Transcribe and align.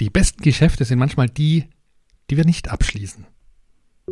Die 0.00 0.10
besten 0.10 0.42
Geschäfte 0.42 0.84
sind 0.84 1.00
manchmal 1.00 1.28
die, 1.28 1.64
die 2.30 2.36
wir 2.36 2.44
nicht 2.44 2.70
abschließen. 2.70 3.26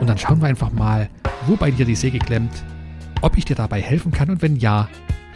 und 0.00 0.08
dann 0.08 0.18
schauen 0.18 0.40
wir 0.40 0.48
einfach 0.48 0.72
mal, 0.72 1.08
wo 1.46 1.56
bei 1.56 1.70
dir 1.70 1.84
die 1.84 1.94
Säge 1.94 2.18
klemmt, 2.18 2.64
ob 3.20 3.36
ich 3.36 3.44
dir 3.44 3.54
dabei 3.54 3.80
helfen 3.80 4.12
kann 4.12 4.30
und 4.30 4.42
wenn 4.42 4.56
ja, 4.56 4.88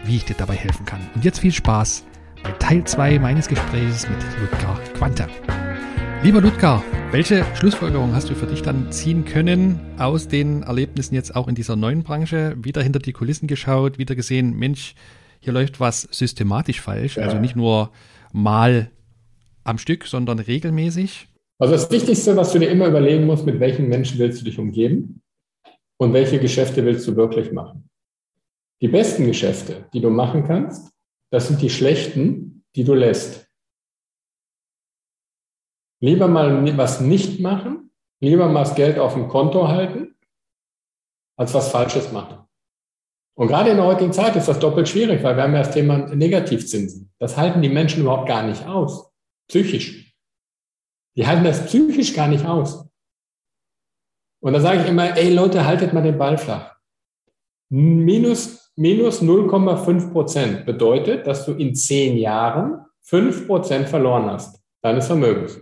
wie 0.04 0.16
ich 0.16 0.24
dir 0.24 0.34
dabei 0.34 0.54
helfen 0.54 0.86
kann. 0.86 1.00
Und 1.14 1.24
jetzt 1.24 1.38
viel 1.38 1.52
Spaß 1.52 2.04
bei 2.42 2.50
Teil 2.52 2.84
2 2.84 3.18
meines 3.18 3.48
Gesprächs 3.48 4.08
mit 4.08 4.18
Ludger 4.40 4.80
Quante. 4.94 5.28
Lieber 6.22 6.40
Ludger, 6.40 6.82
welche 7.10 7.44
Schlussfolgerung 7.54 8.14
hast 8.14 8.30
du 8.30 8.34
für 8.34 8.46
dich 8.46 8.62
dann 8.62 8.90
ziehen 8.90 9.26
können 9.26 9.78
aus 9.98 10.28
den 10.28 10.62
Erlebnissen 10.62 11.14
jetzt 11.14 11.36
auch 11.36 11.48
in 11.48 11.54
dieser 11.54 11.76
neuen 11.76 12.02
Branche? 12.02 12.56
Wieder 12.58 12.82
hinter 12.82 12.98
die 12.98 13.12
Kulissen 13.12 13.46
geschaut, 13.46 13.98
wieder 13.98 14.14
gesehen, 14.14 14.56
Mensch, 14.56 14.94
hier 15.40 15.52
läuft 15.52 15.80
was 15.80 16.08
systematisch 16.10 16.80
falsch. 16.80 17.18
Ja. 17.18 17.24
Also 17.24 17.38
nicht 17.38 17.56
nur 17.56 17.90
mal 18.32 18.90
am 19.62 19.76
Stück, 19.76 20.06
sondern 20.06 20.38
regelmäßig. 20.38 21.28
Also 21.58 21.74
das 21.74 21.90
Wichtigste, 21.90 22.36
was 22.36 22.52
du 22.52 22.58
dir 22.58 22.70
immer 22.70 22.88
überlegen 22.88 23.26
musst, 23.26 23.46
mit 23.46 23.60
welchen 23.60 23.88
Menschen 23.88 24.18
willst 24.18 24.40
du 24.40 24.44
dich 24.44 24.58
umgeben 24.58 25.22
und 25.98 26.12
welche 26.12 26.38
Geschäfte 26.38 26.84
willst 26.84 27.06
du 27.06 27.16
wirklich 27.16 27.52
machen. 27.52 27.88
Die 28.80 28.88
besten 28.88 29.26
Geschäfte, 29.26 29.88
die 29.92 30.00
du 30.00 30.10
machen 30.10 30.44
kannst, 30.44 30.92
das 31.30 31.48
sind 31.48 31.62
die 31.62 31.70
schlechten, 31.70 32.64
die 32.74 32.84
du 32.84 32.94
lässt. 32.94 33.48
Lieber 36.00 36.28
mal 36.28 36.76
was 36.76 37.00
nicht 37.00 37.40
machen, 37.40 37.90
lieber 38.20 38.48
mal 38.48 38.64
das 38.64 38.74
Geld 38.74 38.98
auf 38.98 39.14
dem 39.14 39.28
Konto 39.28 39.68
halten, 39.68 40.16
als 41.36 41.54
was 41.54 41.70
Falsches 41.70 42.12
machen. 42.12 42.44
Und 43.36 43.48
gerade 43.48 43.70
in 43.70 43.76
der 43.76 43.86
heutigen 43.86 44.12
Zeit 44.12 44.36
ist 44.36 44.48
das 44.48 44.60
doppelt 44.60 44.88
schwierig, 44.88 45.22
weil 45.22 45.36
wir 45.36 45.42
haben 45.42 45.54
ja 45.54 45.60
das 45.60 45.72
Thema 45.72 45.98
Negativzinsen. 46.14 47.12
Das 47.18 47.36
halten 47.36 47.62
die 47.62 47.68
Menschen 47.68 48.02
überhaupt 48.02 48.28
gar 48.28 48.46
nicht 48.46 48.64
aus, 48.66 49.10
psychisch. 49.48 50.03
Die 51.16 51.26
halten 51.26 51.44
das 51.44 51.66
psychisch 51.66 52.14
gar 52.14 52.28
nicht 52.28 52.44
aus. 52.44 52.84
Und 54.40 54.52
da 54.52 54.60
sage 54.60 54.82
ich 54.82 54.88
immer, 54.88 55.16
ey 55.16 55.32
Leute, 55.32 55.64
haltet 55.64 55.92
mal 55.92 56.02
den 56.02 56.18
Ball 56.18 56.36
flach. 56.36 56.76
Minus, 57.70 58.72
minus 58.76 59.22
0,5 59.22 60.12
Prozent 60.12 60.66
bedeutet, 60.66 61.26
dass 61.26 61.46
du 61.46 61.52
in 61.52 61.74
zehn 61.74 62.16
Jahren 62.18 62.84
5 63.02 63.46
Prozent 63.46 63.88
verloren 63.88 64.30
hast, 64.30 64.60
deines 64.82 65.06
Vermögens. 65.06 65.60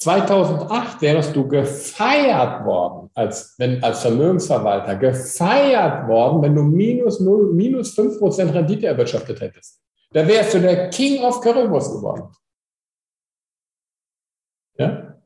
2008 0.00 1.02
wärst 1.02 1.36
du 1.36 1.46
gefeiert 1.46 2.64
worden, 2.64 3.10
als, 3.14 3.54
wenn, 3.58 3.82
als 3.82 4.00
Vermögensverwalter, 4.00 4.96
gefeiert 4.96 6.08
worden, 6.08 6.42
wenn 6.42 6.54
du 6.54 6.62
minus 6.62 7.20
0, 7.20 7.52
minus 7.52 7.94
5 7.94 8.18
Prozent 8.18 8.54
Rendite 8.54 8.86
erwirtschaftet 8.86 9.40
hättest. 9.40 9.80
Da 10.12 10.26
wärst 10.26 10.54
du 10.54 10.60
der 10.60 10.88
King 10.90 11.22
of 11.22 11.40
Currywurst 11.40 11.92
geworden. 11.92 12.28
Ja? 14.78 15.16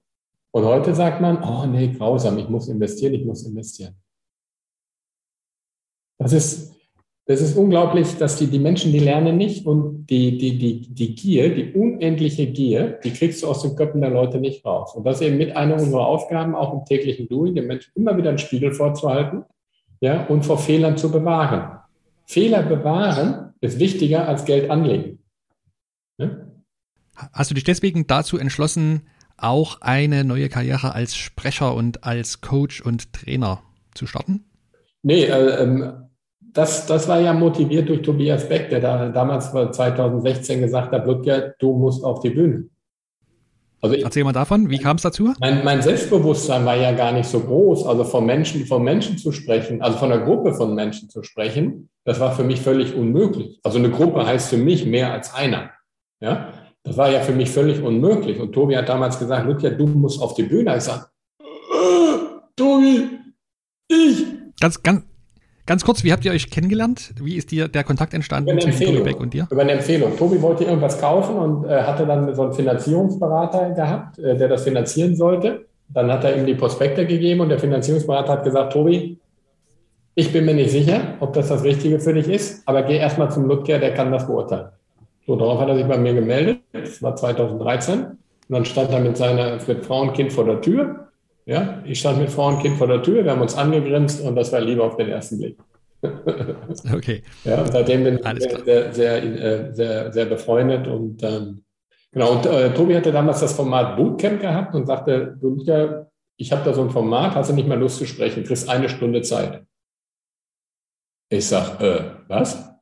Und 0.51 0.65
heute 0.65 0.95
sagt 0.95 1.21
man, 1.21 1.43
oh 1.43 1.67
nee, 1.67 1.89
grausam, 1.89 2.39
ich 2.39 2.49
muss 2.49 2.69
investieren, 2.69 3.15
ich 3.15 3.25
muss 3.25 3.45
investieren. 3.45 3.97
Das 6.19 6.33
ist, 6.33 6.75
das 7.27 7.41
ist 7.41 7.57
unglaublich, 7.57 8.17
dass 8.19 8.37
die, 8.37 8.47
die 8.47 8.59
Menschen, 8.59 8.93
die 8.93 8.99
lernen 8.99 9.37
nicht 9.37 9.67
und 9.67 10.07
die, 10.07 10.39
die, 10.39 10.59
die, 10.59 10.95
die 10.95 11.15
Gier, 11.15 11.55
die 11.55 11.73
unendliche 11.73 12.47
Gier, 12.47 13.01
die 13.03 13.11
kriegst 13.11 13.43
du 13.43 13.49
aus 13.49 13.63
den 13.63 13.75
Köpfen 13.75 14.01
der 14.01 14.11
Leute 14.11 14.39
nicht 14.39 14.65
raus. 14.65 14.95
Und 14.95 15.05
das 15.05 15.17
ist 15.17 15.27
eben 15.27 15.39
mit 15.39 15.57
einer 15.57 15.75
unserer 15.75 16.07
Aufgaben, 16.07 16.55
auch 16.55 16.73
im 16.73 16.85
täglichen 16.85 17.29
Doing, 17.29 17.55
den 17.55 17.67
Menschen 17.67 17.93
immer 17.95 18.17
wieder 18.17 18.29
einen 18.29 18.39
Spiegel 18.39 18.73
vorzuhalten 18.73 19.45
ja, 20.01 20.27
und 20.27 20.45
vor 20.45 20.59
Fehlern 20.59 20.97
zu 20.97 21.11
bewahren. 21.11 21.79
Fehler 22.27 22.63
bewahren 22.63 23.55
ist 23.61 23.79
wichtiger 23.79 24.29
als 24.29 24.45
Geld 24.45 24.71
anlegen. 24.71 25.19
Ja? 26.19 26.31
Hast 27.33 27.51
du 27.51 27.55
dich 27.55 27.65
deswegen 27.65 28.07
dazu 28.07 28.39
entschlossen, 28.39 29.03
auch 29.37 29.81
eine 29.81 30.25
neue 30.25 30.49
Karriere 30.49 30.95
als 30.95 31.17
Sprecher 31.17 31.75
und 31.75 32.05
als 32.05 32.41
Coach 32.41 32.81
und 32.81 33.13
Trainer 33.13 33.63
zu 33.95 34.07
starten? 34.07 34.45
Nee, 35.03 35.25
äh, 35.25 35.63
ähm, 35.63 35.93
das, 36.41 36.87
das 36.87 37.09
war 37.09 37.21
ja 37.21 37.33
motiviert 37.33 37.89
durch 37.89 38.03
Tobias 38.03 38.49
Beck, 38.49 38.71
der 38.71 38.81
da 38.81 39.09
damals 39.09 39.51
2016 39.51 40.61
gesagt 40.61 40.93
hat, 40.93 41.07
Ludger, 41.07 41.55
du 41.59 41.77
musst 41.77 42.05
auf 42.05 42.21
die 42.21 42.31
Bühne. 42.31 42.69
Also 43.85 43.97
ich, 43.97 44.05
Erzähl 44.05 44.25
mal 44.25 44.33
davon, 44.33 44.71
wie 44.71 44.79
kam 44.79 44.97
es 44.97 45.03
dazu? 45.03 45.35
Mein, 45.41 45.63
mein, 45.63 45.83
Selbstbewusstsein 45.83 46.65
war 46.65 46.75
ja 46.75 46.93
gar 46.93 47.13
nicht 47.13 47.29
so 47.29 47.41
groß. 47.41 47.87
Also 47.87 48.05
von 48.05 48.25
Menschen, 48.25 48.65
von 48.65 48.83
Menschen 48.83 49.19
zu 49.19 49.31
sprechen, 49.31 49.83
also 49.83 49.99
von 49.99 50.11
einer 50.11 50.25
Gruppe 50.25 50.55
von 50.55 50.75
Menschen 50.75 51.11
zu 51.11 51.23
sprechen, 51.23 51.91
das 52.05 52.19
war 52.19 52.33
für 52.35 52.45
mich 52.45 52.63
völlig 52.63 52.95
unmöglich. 52.95 53.61
Also 53.63 53.79
eine 53.79 53.91
Gruppe 53.91 54.25
heißt 54.25 54.49
für 54.49 54.57
mich 54.57 54.87
mehr 54.87 55.13
als 55.13 55.35
einer. 55.35 55.71
Ja? 56.21 56.49
Das 56.85 56.99
war 56.99 57.11
ja 57.11 57.21
für 57.21 57.33
mich 57.33 57.51
völlig 57.51 57.83
unmöglich. 57.83 58.39
Und 58.39 58.53
Tobi 58.53 58.77
hat 58.77 58.89
damals 58.89 59.19
gesagt, 59.19 59.47
Lucia, 59.47 59.71
du 59.71 59.87
musst 59.87 60.21
auf 60.21 60.35
die 60.35 60.43
Bühne. 60.43 60.77
Ich 60.77 60.83
sage, 60.83 61.07
äh, 61.41 62.19
Tobi, 62.55 63.09
ich. 63.89 64.27
Ganz, 64.61 64.83
ganz, 64.83 65.03
ganz 65.65 65.83
kurz, 65.83 66.05
wie 66.05 66.13
habt 66.13 66.27
ihr 66.27 66.33
euch 66.33 66.51
kennengelernt? 66.51 67.15
Wie 67.23 67.37
ist 67.37 67.51
dir 67.51 67.69
der 67.69 67.85
Kontakt 67.85 68.13
entstanden 68.13 68.61
zwischen 68.61 68.85
Tobi 68.85 69.01
Beck 69.01 69.19
und 69.19 69.33
dir? 69.33 69.49
Über 69.51 69.63
eine 69.63 69.73
Empfehlung. 69.73 70.15
Tobi 70.17 70.41
wollte 70.43 70.65
irgendwas 70.65 71.01
kaufen 71.01 71.37
und 71.37 71.65
äh, 71.65 71.83
hatte 71.83 72.07
dann 72.07 72.35
so 72.35 72.43
einen 72.43 72.53
Finanzierungsberater 72.53 73.71
gehabt, 73.71 74.19
äh, 74.19 74.37
der 74.37 74.49
das 74.49 74.65
finanzieren 74.65 75.17
sollte. 75.17 75.65
Dann 75.89 76.13
hat 76.13 76.25
er 76.25 76.37
ihm 76.37 76.45
die 76.45 76.55
Prospekte 76.55 77.07
gegeben 77.07 77.41
und 77.41 77.49
der 77.49 77.59
Finanzierungsberater 77.59 78.33
hat 78.33 78.45
gesagt, 78.45 78.75
Tobi, 78.75 79.19
ich 80.15 80.33
bin 80.33 80.45
mir 80.45 80.55
nicht 80.55 80.71
sicher, 80.71 81.15
ob 81.21 81.33
das 81.33 81.49
das 81.49 81.65
Richtige 81.65 81.99
für 81.99 82.13
dich 82.13 82.29
ist, 82.29 82.63
aber 82.69 82.83
geh 82.83 82.99
erstmal 82.99 83.31
zum 83.31 83.47
Ludger, 83.47 83.79
der 83.79 83.95
kann 83.95 84.13
das 84.13 84.27
beurteilen. 84.27 84.69
So, 85.27 85.37
darauf 85.37 85.61
hat 85.61 85.69
er 85.69 85.77
sich 85.77 85.87
bei 85.87 85.99
mir 85.99 86.15
gemeldet. 86.15 86.61
Das 86.73 87.03
war 87.03 87.17
2013. 87.17 88.05
Und 88.05 88.19
dann 88.49 88.65
stand 88.65 88.91
er 88.91 89.01
mit 89.01 89.17
seiner, 89.17 89.59
mit 89.67 89.85
Frau 89.87 90.03
und 90.03 90.13
Kind 90.13 90.33
vor 90.33 90.45
der 90.45 90.61
Tür. 90.61 91.09
Ja, 91.47 91.83
ich 91.85 92.01
stand 92.01 92.19
mit 92.19 92.31
Frau 92.31 92.49
und 92.49 92.61
Kind 92.61 92.77
vor 92.77 92.87
der 92.87 93.03
Tür. 93.03 93.25
Wir 93.25 93.31
haben 93.31 93.41
uns 93.41 93.57
angegrinst 93.57 94.23
und 94.23 94.37
das 94.37 94.53
war 94.53 94.61
Liebe 94.61 94.83
auf 94.83 94.97
den 94.97 95.09
ersten 95.09 95.39
Blick. 95.39 95.59
Okay. 96.93 97.23
Ja, 97.45 97.63
und 97.63 97.73
seitdem 97.73 98.05
bin 98.05 98.21
ich 98.37 98.43
sehr, 98.65 98.93
sehr, 98.93 99.23
äh, 99.23 99.75
sehr, 99.75 100.13
sehr, 100.13 100.27
befreundet 100.27 100.87
und, 100.87 101.23
ähm, 101.23 101.65
genau. 102.13 102.33
Und 102.33 102.45
äh, 102.45 102.75
Tobi 102.75 102.95
hatte 102.95 103.11
damals 103.11 103.41
das 103.41 103.55
Format 103.55 103.97
Bootcamp 103.97 104.39
gehabt 104.41 104.75
und 104.75 104.87
sagte, 104.87 105.35
du, 105.41 105.57
ja, 105.65 106.07
ich 106.37 106.53
habe 106.53 106.63
da 106.63 106.75
so 106.75 106.83
ein 106.83 106.91
Format, 106.91 107.35
hast 107.35 107.49
du 107.49 107.55
nicht 107.55 107.69
mal 107.69 107.79
Lust 107.79 107.99
zu 107.99 108.07
sprechen, 108.07 108.45
kriegst 108.45 108.69
eine 108.69 108.91
Stunde 108.91 109.23
Zeit. 109.23 109.65
Ich 111.31 111.49
sag, 111.49 111.81
äh, 111.81 112.03
was? 112.29 112.74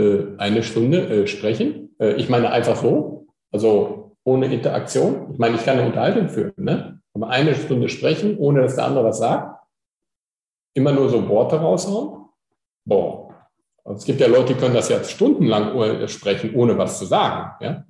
Äh, 0.00 0.34
eine 0.38 0.62
Stunde 0.62 0.98
äh, 1.08 1.26
sprechen. 1.26 1.94
Äh, 1.98 2.14
ich 2.14 2.30
meine 2.30 2.50
einfach 2.50 2.76
so, 2.76 3.26
also 3.52 4.16
ohne 4.24 4.46
Interaktion. 4.46 5.32
Ich 5.32 5.38
meine, 5.38 5.56
ich 5.56 5.64
kann 5.64 5.78
eine 5.78 5.88
Unterhaltung 5.88 6.28
führen, 6.28 6.52
ne? 6.56 7.00
aber 7.12 7.28
eine 7.28 7.54
Stunde 7.54 7.88
sprechen, 7.88 8.38
ohne 8.38 8.62
dass 8.62 8.76
der 8.76 8.86
andere 8.86 9.04
was 9.04 9.18
sagt. 9.18 9.60
Immer 10.74 10.92
nur 10.92 11.10
so 11.10 11.28
Worte 11.28 11.56
raushauen. 11.56 12.28
Boah. 12.86 13.34
Also 13.84 13.98
es 13.98 14.04
gibt 14.04 14.20
ja 14.20 14.28
Leute, 14.28 14.54
die 14.54 14.60
können 14.60 14.74
das 14.74 14.88
ja 14.88 15.02
stundenlang 15.04 16.06
sprechen, 16.08 16.54
ohne 16.54 16.78
was 16.78 16.98
zu 16.98 17.04
sagen. 17.06 17.50
Ja? 17.60 17.84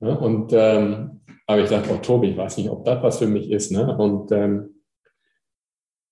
Und 0.00 0.52
ähm, 0.52 1.20
aber 1.46 1.60
ich 1.60 1.68
dachte, 1.68 1.90
oh 1.92 1.96
Tobi, 1.96 2.30
ich 2.30 2.36
weiß 2.36 2.56
nicht, 2.58 2.70
ob 2.70 2.84
das 2.84 3.02
was 3.02 3.18
für 3.18 3.26
mich 3.26 3.50
ist. 3.50 3.72
Ne? 3.72 3.96
Und 3.96 4.32
ähm, 4.32 4.82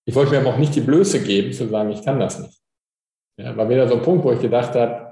ich 0.04 0.14
wollte 0.14 0.32
mir 0.32 0.40
aber 0.40 0.50
auch 0.50 0.58
nicht 0.58 0.74
die 0.74 0.80
Blöße 0.80 1.22
geben, 1.22 1.52
zu 1.52 1.68
sagen, 1.68 1.90
ich 1.90 2.02
kann 2.02 2.18
das 2.18 2.40
nicht. 2.40 2.60
Ja, 3.38 3.56
war 3.56 3.68
wieder 3.68 3.88
so 3.88 3.94
ein 3.94 4.02
Punkt, 4.02 4.24
wo 4.24 4.32
ich 4.32 4.40
gedacht 4.40 4.74
habe, 4.74 5.11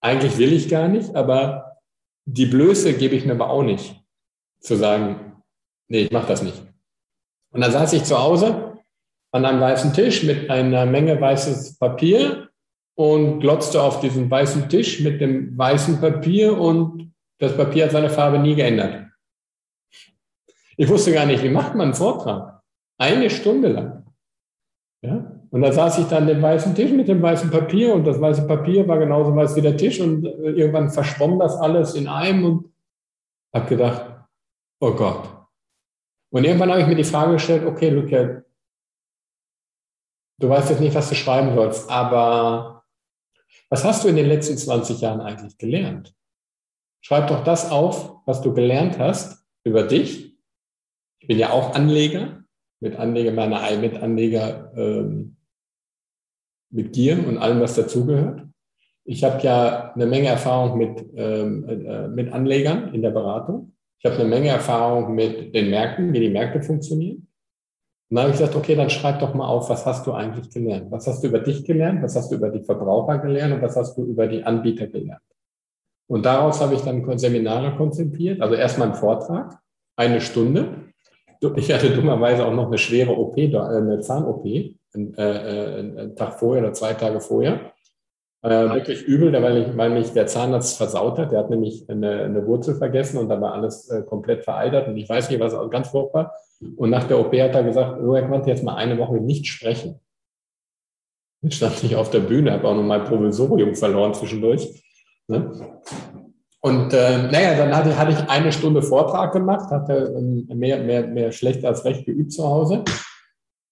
eigentlich 0.00 0.38
will 0.38 0.52
ich 0.52 0.68
gar 0.68 0.88
nicht, 0.88 1.14
aber 1.14 1.76
die 2.24 2.46
Blöße 2.46 2.94
gebe 2.94 3.16
ich 3.16 3.24
mir 3.24 3.32
aber 3.32 3.50
auch 3.50 3.62
nicht, 3.62 3.96
zu 4.60 4.76
sagen, 4.76 5.42
nee, 5.88 6.02
ich 6.02 6.12
mache 6.12 6.28
das 6.28 6.42
nicht. 6.42 6.62
Und 7.50 7.62
dann 7.62 7.72
saß 7.72 7.92
ich 7.94 8.04
zu 8.04 8.18
Hause 8.18 8.78
an 9.32 9.44
einem 9.44 9.60
weißen 9.60 9.92
Tisch 9.92 10.22
mit 10.22 10.50
einer 10.50 10.86
Menge 10.86 11.20
weißes 11.20 11.78
Papier 11.78 12.48
und 12.94 13.40
glotzte 13.40 13.82
auf 13.82 14.00
diesen 14.00 14.30
weißen 14.30 14.68
Tisch 14.68 15.00
mit 15.00 15.20
dem 15.20 15.56
weißen 15.56 16.00
Papier 16.00 16.58
und 16.58 17.14
das 17.38 17.56
Papier 17.56 17.84
hat 17.84 17.92
seine 17.92 18.10
Farbe 18.10 18.38
nie 18.38 18.54
geändert. 18.54 19.06
Ich 20.76 20.88
wusste 20.88 21.12
gar 21.12 21.26
nicht, 21.26 21.42
wie 21.42 21.50
macht 21.50 21.74
man 21.74 21.88
einen 21.88 21.94
Vortrag? 21.94 22.62
Eine 22.98 23.30
Stunde 23.30 23.68
lang. 23.68 24.06
Ja? 25.02 25.37
Und 25.50 25.62
da 25.62 25.72
saß 25.72 25.98
ich 25.98 26.06
dann 26.06 26.24
an 26.24 26.28
dem 26.28 26.42
weißen 26.42 26.74
Tisch 26.74 26.90
mit 26.90 27.08
dem 27.08 27.22
weißen 27.22 27.50
Papier 27.50 27.94
und 27.94 28.04
das 28.04 28.20
weiße 28.20 28.46
Papier 28.46 28.86
war 28.86 28.98
genauso 28.98 29.34
weiß 29.34 29.56
wie 29.56 29.62
der 29.62 29.76
Tisch 29.76 30.00
und 30.00 30.24
äh, 30.26 30.50
irgendwann 30.50 30.90
verschwomm 30.90 31.38
das 31.38 31.56
alles 31.56 31.94
in 31.94 32.06
einem 32.06 32.44
und 32.44 32.72
habe 33.54 33.68
gedacht, 33.68 34.26
oh 34.80 34.92
Gott. 34.92 35.28
Und 36.30 36.44
irgendwann 36.44 36.70
habe 36.70 36.82
ich 36.82 36.86
mir 36.86 36.96
die 36.96 37.04
Frage 37.04 37.32
gestellt, 37.32 37.64
okay, 37.64 37.88
Luca, 37.88 38.42
du 40.38 40.48
weißt 40.48 40.70
jetzt 40.70 40.80
nicht, 40.80 40.94
was 40.94 41.08
du 41.08 41.14
schreiben 41.14 41.54
sollst, 41.54 41.90
aber 41.90 42.84
was 43.70 43.84
hast 43.84 44.04
du 44.04 44.08
in 44.08 44.16
den 44.16 44.26
letzten 44.26 44.58
20 44.58 45.00
Jahren 45.00 45.22
eigentlich 45.22 45.56
gelernt? 45.56 46.14
Schreib 47.00 47.28
doch 47.28 47.42
das 47.44 47.70
auf, 47.70 48.20
was 48.26 48.42
du 48.42 48.52
gelernt 48.52 48.98
hast 48.98 49.46
über 49.64 49.84
dich. 49.84 50.36
Ich 51.20 51.28
bin 51.28 51.38
ja 51.38 51.50
auch 51.50 51.74
Anleger, 51.74 52.44
mit 52.80 52.96
Anleger 52.96 53.32
meiner 53.32 53.76
mit 53.78 53.94
Anleger 53.96 54.72
ähm, 54.76 55.37
mit 56.70 56.92
Gier 56.92 57.26
und 57.26 57.38
allem, 57.38 57.60
was 57.60 57.74
dazugehört. 57.74 58.42
Ich 59.04 59.24
habe 59.24 59.42
ja 59.42 59.92
eine 59.94 60.06
Menge 60.06 60.28
Erfahrung 60.28 60.76
mit, 60.76 61.04
ähm, 61.16 61.66
äh, 61.66 62.08
mit 62.08 62.32
Anlegern 62.32 62.92
in 62.92 63.02
der 63.02 63.10
Beratung. 63.10 63.72
Ich 63.98 64.04
habe 64.04 64.20
eine 64.20 64.28
Menge 64.28 64.48
Erfahrung 64.48 65.14
mit 65.14 65.54
den 65.54 65.70
Märkten, 65.70 66.12
wie 66.12 66.20
die 66.20 66.30
Märkte 66.30 66.62
funktionieren. 66.62 67.26
Und 68.10 68.16
dann 68.16 68.24
habe 68.24 68.32
ich 68.32 68.38
gesagt, 68.38 68.56
okay, 68.56 68.74
dann 68.74 68.90
schreib 68.90 69.18
doch 69.20 69.34
mal 69.34 69.48
auf, 69.48 69.68
was 69.68 69.84
hast 69.84 70.06
du 70.06 70.12
eigentlich 70.12 70.50
gelernt? 70.50 70.90
Was 70.90 71.06
hast 71.06 71.22
du 71.22 71.28
über 71.28 71.40
dich 71.40 71.64
gelernt? 71.64 72.02
Was 72.02 72.16
hast 72.16 72.30
du 72.30 72.36
über 72.36 72.48
die 72.48 72.62
Verbraucher 72.62 73.18
gelernt? 73.18 73.54
Und 73.54 73.62
was 73.62 73.76
hast 73.76 73.96
du 73.96 74.04
über 74.04 74.26
die 74.26 74.44
Anbieter 74.44 74.86
gelernt? 74.86 75.22
Und 76.06 76.24
daraus 76.24 76.60
habe 76.60 76.74
ich 76.74 76.80
dann 76.80 77.18
Seminare 77.18 77.76
konzipiert. 77.76 78.40
Also 78.40 78.54
erstmal 78.54 78.88
einen 78.88 78.96
Vortrag, 78.96 79.58
eine 79.96 80.20
Stunde. 80.20 80.92
Ich 81.56 81.72
hatte 81.72 81.90
dummerweise 81.90 82.46
auch 82.46 82.54
noch 82.54 82.66
eine 82.66 82.78
schwere 82.78 83.16
OP, 83.16 83.36
äh, 83.36 83.56
eine 83.56 84.00
Zahn-OP, 84.00 84.44
einen, 84.94 85.14
äh, 85.14 85.76
äh, 85.76 85.78
einen 85.78 86.16
Tag 86.16 86.38
vorher 86.38 86.62
oder 86.64 86.72
zwei 86.72 86.94
Tage 86.94 87.20
vorher. 87.20 87.72
Äh, 88.42 88.70
wirklich 88.70 89.02
übel, 89.02 89.32
weil, 89.32 89.58
ich, 89.58 89.76
weil 89.76 89.90
mich 89.90 90.12
der 90.12 90.28
Zahnarzt 90.28 90.76
versaut 90.76 91.18
hat. 91.18 91.32
Der 91.32 91.40
hat 91.40 91.50
nämlich 91.50 91.88
eine, 91.88 92.22
eine 92.22 92.46
Wurzel 92.46 92.76
vergessen 92.76 93.18
und 93.18 93.28
da 93.28 93.40
war 93.40 93.52
alles 93.52 93.88
äh, 93.90 94.02
komplett 94.02 94.44
vereitert 94.44 94.86
und 94.86 94.96
ich 94.96 95.08
weiß 95.08 95.28
nicht, 95.28 95.40
was 95.40 95.54
ganz 95.70 95.88
furchtbar. 95.88 96.34
Und 96.76 96.90
nach 96.90 97.04
der 97.04 97.18
OP 97.18 97.32
hat 97.34 97.54
er 97.54 97.64
gesagt, 97.64 98.00
oh, 98.00 98.14
er 98.14 98.28
konnte 98.28 98.50
jetzt 98.50 98.62
mal 98.62 98.76
eine 98.76 98.98
Woche 98.98 99.16
nicht 99.16 99.46
sprechen. 99.46 100.00
Jetzt 101.42 101.56
stand 101.56 101.82
ich 101.84 101.96
auf 101.96 102.10
der 102.10 102.20
Bühne, 102.20 102.52
habe 102.52 102.68
auch 102.68 102.74
noch 102.74 102.82
mein 102.82 103.04
Provisorium 103.04 103.74
verloren 103.74 104.14
zwischendurch. 104.14 104.82
Ne? 105.28 105.50
Und 106.60 106.92
äh, 106.92 107.28
naja, 107.30 107.56
dann 107.56 107.74
hatte, 107.76 107.96
hatte 107.96 108.12
ich 108.12 108.28
eine 108.28 108.50
Stunde 108.50 108.82
Vortrag 108.82 109.32
gemacht, 109.32 109.70
hatte 109.70 110.14
ähm, 110.16 110.48
mehr, 110.52 110.82
mehr, 110.82 111.06
mehr 111.06 111.30
schlecht 111.30 111.64
als 111.64 111.84
recht 111.84 112.04
geübt 112.04 112.32
zu 112.32 112.44
Hause. 112.44 112.84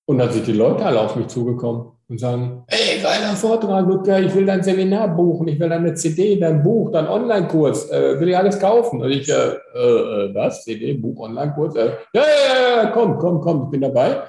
Und 0.08 0.18
dann 0.18 0.30
sind 0.30 0.46
die 0.46 0.52
Leute 0.52 0.84
alle 0.84 1.00
auf 1.00 1.16
mich 1.16 1.26
zugekommen 1.26 1.92
und 2.08 2.20
sagen, 2.20 2.64
ey, 2.68 3.02
geiler 3.02 3.34
Vortrag, 3.34 3.86
Ludger, 3.86 4.20
ich 4.20 4.32
will 4.34 4.46
dein 4.46 4.62
Seminar 4.62 5.08
buchen, 5.08 5.48
ich 5.48 5.58
will 5.58 5.68
deine 5.68 5.94
CD, 5.94 6.38
dein 6.38 6.62
Buch, 6.62 6.92
dein 6.92 7.08
Online-Kurs, 7.08 7.90
äh, 7.90 8.20
will 8.20 8.28
ich 8.28 8.36
alles 8.36 8.60
kaufen. 8.60 9.02
Und 9.02 9.10
ich, 9.10 9.28
äh, 9.28 9.32
äh, 9.34 10.34
was, 10.34 10.64
CD, 10.64 10.94
Buch, 10.94 11.18
Online-Kurs? 11.18 11.74
Äh, 11.74 11.90
ja, 12.14 12.22
ja, 12.22 12.82
ja, 12.82 12.90
komm, 12.90 13.18
komm, 13.18 13.40
komm, 13.40 13.64
ich 13.64 13.70
bin 13.70 13.80
dabei. 13.80 14.22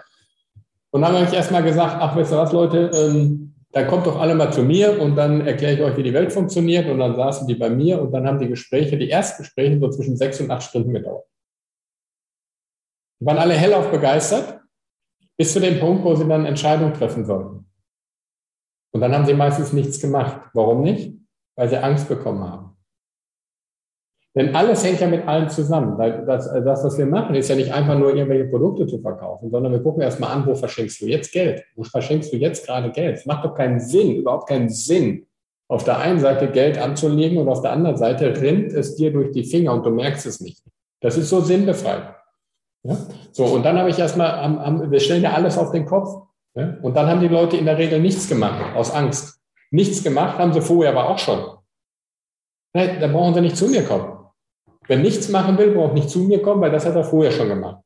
Und 0.90 1.04
dann 1.04 1.14
habe 1.14 1.26
ich 1.26 1.34
erstmal 1.34 1.62
gesagt, 1.62 1.98
ach, 2.00 2.16
weißt 2.16 2.32
du 2.32 2.38
was, 2.38 2.52
Leute, 2.52 2.90
ähm, 2.96 3.54
dann 3.72 3.88
kommt 3.88 4.08
doch 4.08 4.20
alle 4.20 4.34
mal 4.34 4.52
zu 4.52 4.64
mir 4.64 5.00
und 5.00 5.16
dann 5.16 5.46
erkläre 5.46 5.74
ich 5.74 5.82
euch, 5.82 5.98
wie 5.98 6.04
die 6.04 6.14
Welt 6.14 6.34
funktioniert. 6.34 6.90
Und 6.90 6.98
dann 6.98 7.16
saßen 7.16 7.48
die 7.48 7.54
bei 7.54 7.70
mir 7.70 8.02
und 8.02 8.12
dann 8.12 8.26
haben 8.26 8.40
die 8.40 8.48
Gespräche, 8.48 8.98
die 8.98 9.10
Erstgespräche 9.10 9.80
so 9.80 9.90
zwischen 9.90 10.18
sechs 10.18 10.42
und 10.42 10.50
acht 10.50 10.64
Stunden 10.64 10.94
gedauert. 10.94 11.26
Die 13.20 13.26
waren 13.26 13.38
alle 13.38 13.54
hellauf 13.54 13.92
begeistert, 13.92 14.60
bis 15.38 15.54
zu 15.54 15.60
dem 15.60 15.80
Punkt, 15.80 16.04
wo 16.04 16.16
sie 16.16 16.28
dann 16.28 16.46
Entscheidungen 16.46 16.94
treffen 16.94 17.26
sollten. 17.26 17.66
Und 18.92 19.02
dann 19.02 19.14
haben 19.14 19.26
sie 19.26 19.34
meistens 19.34 19.74
nichts 19.74 20.00
gemacht. 20.02 20.42
Warum 20.54 20.82
nicht? 20.82 21.14
Weil 21.56 21.70
sie 21.70 21.78
Angst 21.78 22.10
bekommen 22.10 22.44
haben. 22.44 22.78
Denn 24.36 24.56
alles 24.56 24.84
hängt 24.84 25.00
ja 25.00 25.08
mit 25.08 25.28
allem 25.28 25.50
zusammen. 25.50 25.98
Das, 26.28 26.52
das, 26.52 26.84
was 26.84 26.98
wir 26.98 27.08
machen, 27.08 27.34
ist 27.34 27.50
ja 27.50 27.56
nicht 27.56 27.74
einfach 27.74 27.98
nur 27.98 28.16
irgendwelche 28.16 28.46
Produkte 28.46 28.86
zu 28.86 29.00
verkaufen, 29.00 29.50
sondern 29.50 29.72
wir 29.72 29.80
gucken 29.80 30.04
erstmal 30.04 30.32
an, 30.32 30.46
wo 30.46 30.54
verschenkst 30.54 31.02
du 31.02 31.08
jetzt 31.08 31.32
Geld? 31.32 31.64
Wo 31.76 31.84
verschenkst 31.84 32.32
du 32.32 32.38
jetzt 32.38 32.66
gerade 32.66 32.92
Geld? 32.92 33.18
Es 33.18 33.26
macht 33.26 33.46
doch 33.46 33.56
keinen 33.56 33.80
Sinn, 33.80 34.16
überhaupt 34.16 34.48
keinen 34.48 34.70
Sinn, 34.70 35.26
auf 35.68 35.84
der 35.84 35.98
einen 35.98 36.20
Seite 36.20 36.52
Geld 36.52 36.78
anzulegen 36.78 37.40
und 37.40 37.50
auf 37.50 37.62
der 37.62 37.72
anderen 37.72 37.98
Seite 37.98 38.40
rinnt 38.40 38.74
es 38.74 38.96
dir 38.96 39.12
durch 39.12 39.32
die 39.32 39.44
Finger 39.44 39.74
und 39.74 39.84
du 39.84 39.90
merkst 39.90 40.28
es 40.28 40.40
nicht. 40.40 40.64
Das 41.02 41.18
ist 41.18 41.30
so 41.30 41.42
sinnbefreit. 41.42 42.17
Ja? 42.88 42.98
So, 43.32 43.46
und 43.46 43.64
dann 43.64 43.78
habe 43.78 43.90
ich 43.90 44.00
erstmal, 44.00 44.90
wir 44.90 45.00
stellen 45.00 45.24
ja 45.24 45.34
alles 45.34 45.58
auf 45.58 45.72
den 45.72 45.86
Kopf. 45.86 46.28
Ja? 46.56 46.78
Und 46.82 46.96
dann 46.96 47.08
haben 47.08 47.20
die 47.20 47.28
Leute 47.28 47.58
in 47.58 47.66
der 47.66 47.78
Regel 47.78 48.00
nichts 48.00 48.28
gemacht, 48.28 48.76
aus 48.76 48.92
Angst. 48.92 49.40
Nichts 49.70 50.04
gemacht 50.04 50.38
haben 50.38 50.54
sie 50.54 50.62
vorher 50.62 50.92
aber 50.92 51.10
auch 51.10 51.20
schon. 51.20 51.40
Da 52.74 53.08
brauchen 53.08 53.34
sie 53.34 53.42
nicht 53.42 53.58
zu 53.58 53.68
mir 53.68 53.84
kommen. 53.84 54.14
Wer 54.88 54.98
nichts 54.98 55.28
machen 55.30 55.58
will, 55.58 55.74
braucht 55.74 55.96
nicht 55.96 56.10
zu 56.10 56.20
mir 56.20 56.42
kommen, 56.42 56.62
weil 56.62 56.72
das 56.72 56.86
hat 56.86 56.96
er 56.96 57.04
vorher 57.04 57.32
schon 57.32 57.50
gemacht. 57.50 57.84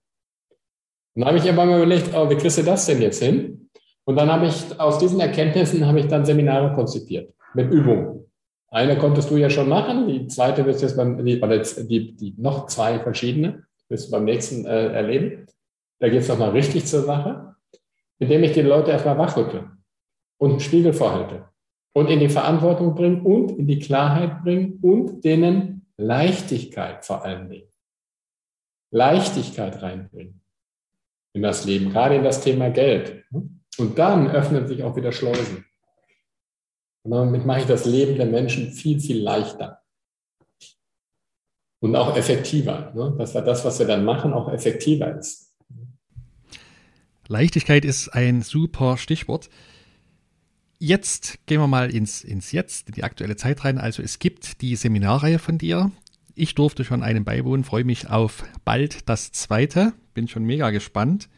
Und 1.16 1.22
dann 1.22 1.30
habe 1.30 1.40
ich 1.40 1.46
irgendwann 1.46 1.70
mal 1.70 1.78
überlegt, 1.78 2.14
oh, 2.14 2.30
wie 2.30 2.36
kriegst 2.36 2.60
du 2.60 2.64
das 2.64 2.86
denn 2.86 3.02
jetzt 3.02 3.24
hin? 3.24 3.70
Und 4.04 4.16
dann 4.18 4.32
habe 4.32 4.46
ich 4.46 4.80
aus 4.80 5.00
diesen 5.00 5.20
Erkenntnissen 5.20 5.86
habe 5.88 6.00
ich 6.00 6.08
dann 6.08 6.26
Seminare 6.26 6.74
konzipiert 6.76 7.34
mit 7.54 7.72
Übungen. 7.72 8.26
Eine 8.70 8.98
konntest 8.98 9.30
du 9.32 9.38
ja 9.38 9.50
schon 9.50 9.68
machen, 9.68 10.08
die 10.08 10.28
zweite 10.28 10.66
wirst 10.66 10.82
jetzt 10.82 10.96
beim, 10.96 11.26
die, 11.26 11.40
die, 11.88 12.16
die 12.16 12.36
noch 12.38 12.68
zwei 12.68 13.00
verschiedene 13.00 13.64
wirst 13.92 14.08
du 14.08 14.12
beim 14.12 14.26
nächsten 14.26 14.66
äh, 14.66 14.94
erleben. 14.94 15.46
Da 16.00 16.10
geht 16.10 16.22
es 16.22 16.28
nochmal 16.28 16.50
richtig 16.50 16.86
zur 16.88 17.04
Sache, 17.04 17.56
indem 18.18 18.44
ich 18.44 18.54
die 18.54 18.62
Leute 18.62 18.92
erstmal 18.92 19.18
wachrücke 19.18 19.70
und 20.38 20.52
einen 20.52 20.60
Spiegel 20.60 20.94
vorhalte 20.94 21.50
und 21.94 22.10
in 22.10 22.20
die 22.20 22.30
Verantwortung 22.30 22.96
bringe 22.96 23.22
und 23.22 23.52
in 23.52 23.68
die 23.68 23.80
Klarheit 23.80 24.42
bringe 24.44 24.74
und 24.82 25.24
denen 25.24 25.86
Leichtigkeit 25.98 27.06
vor 27.06 27.24
allen 27.24 27.50
Dingen. 27.50 27.68
Leichtigkeit 28.92 29.82
reinbringen 29.82 30.42
in 31.34 31.44
das 31.44 31.66
Leben, 31.66 31.92
gerade 31.92 32.16
in 32.16 32.24
das 32.24 32.42
Thema 32.42 32.70
Geld. 32.70 33.26
Und 33.78 33.98
dann 33.98 34.30
öffnen 34.32 34.68
sich 34.68 34.84
auch 34.84 34.96
wieder 34.96 35.12
Schleusen. 35.12 35.66
Und 37.04 37.12
damit 37.12 37.46
mache 37.46 37.62
ich 37.62 37.66
das 37.66 37.86
Leben 37.86 38.18
der 38.18 38.26
Menschen 38.26 38.72
viel, 38.72 39.00
viel 39.00 39.22
leichter. 39.22 39.81
Und 41.82 41.96
auch 41.96 42.16
effektiver. 42.16 42.92
Ne? 42.96 43.16
Dass 43.18 43.34
das, 43.34 43.66
was 43.66 43.80
wir 43.80 43.88
dann 43.88 44.06
machen, 44.06 44.34
auch 44.34 44.52
effektiver 44.54 45.18
ist. 45.18 45.52
Leichtigkeit 47.28 47.86
ist 47.86 48.10
ein 48.10 48.44
super 48.44 48.98
Stichwort. 48.98 49.50
Jetzt 50.78 51.40
gehen 51.48 51.60
wir 51.60 51.68
mal 51.68 51.94
ins, 51.94 52.24
ins 52.24 52.52
Jetzt, 52.52 52.90
in 52.90 52.96
die 52.96 53.04
aktuelle 53.04 53.36
Zeit 53.36 53.66
rein. 53.66 53.80
Also 53.80 54.04
es 54.04 54.20
gibt 54.20 54.62
die 54.62 54.76
Seminarreihe 54.76 55.40
von 55.40 55.58
dir. 55.58 55.92
Ich 56.36 56.56
durfte 56.56 56.84
schon 56.84 57.04
einen 57.04 57.24
beiwohnen, 57.24 57.64
freue 57.64 57.84
mich 57.84 58.10
auf 58.10 58.44
bald 58.64 59.10
das 59.10 59.32
zweite. 59.32 59.94
Bin 60.14 60.28
schon 60.28 60.44
mega 60.44 60.70
gespannt. 60.70 61.30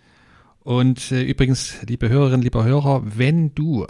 Und 0.59 1.11
äh, 1.11 1.23
übrigens, 1.23 1.81
liebe 1.87 2.09
Hörerinnen, 2.09 2.41
lieber 2.41 2.63
Hörer, 2.65 3.03
wenn 3.05 3.55
du 3.55 3.87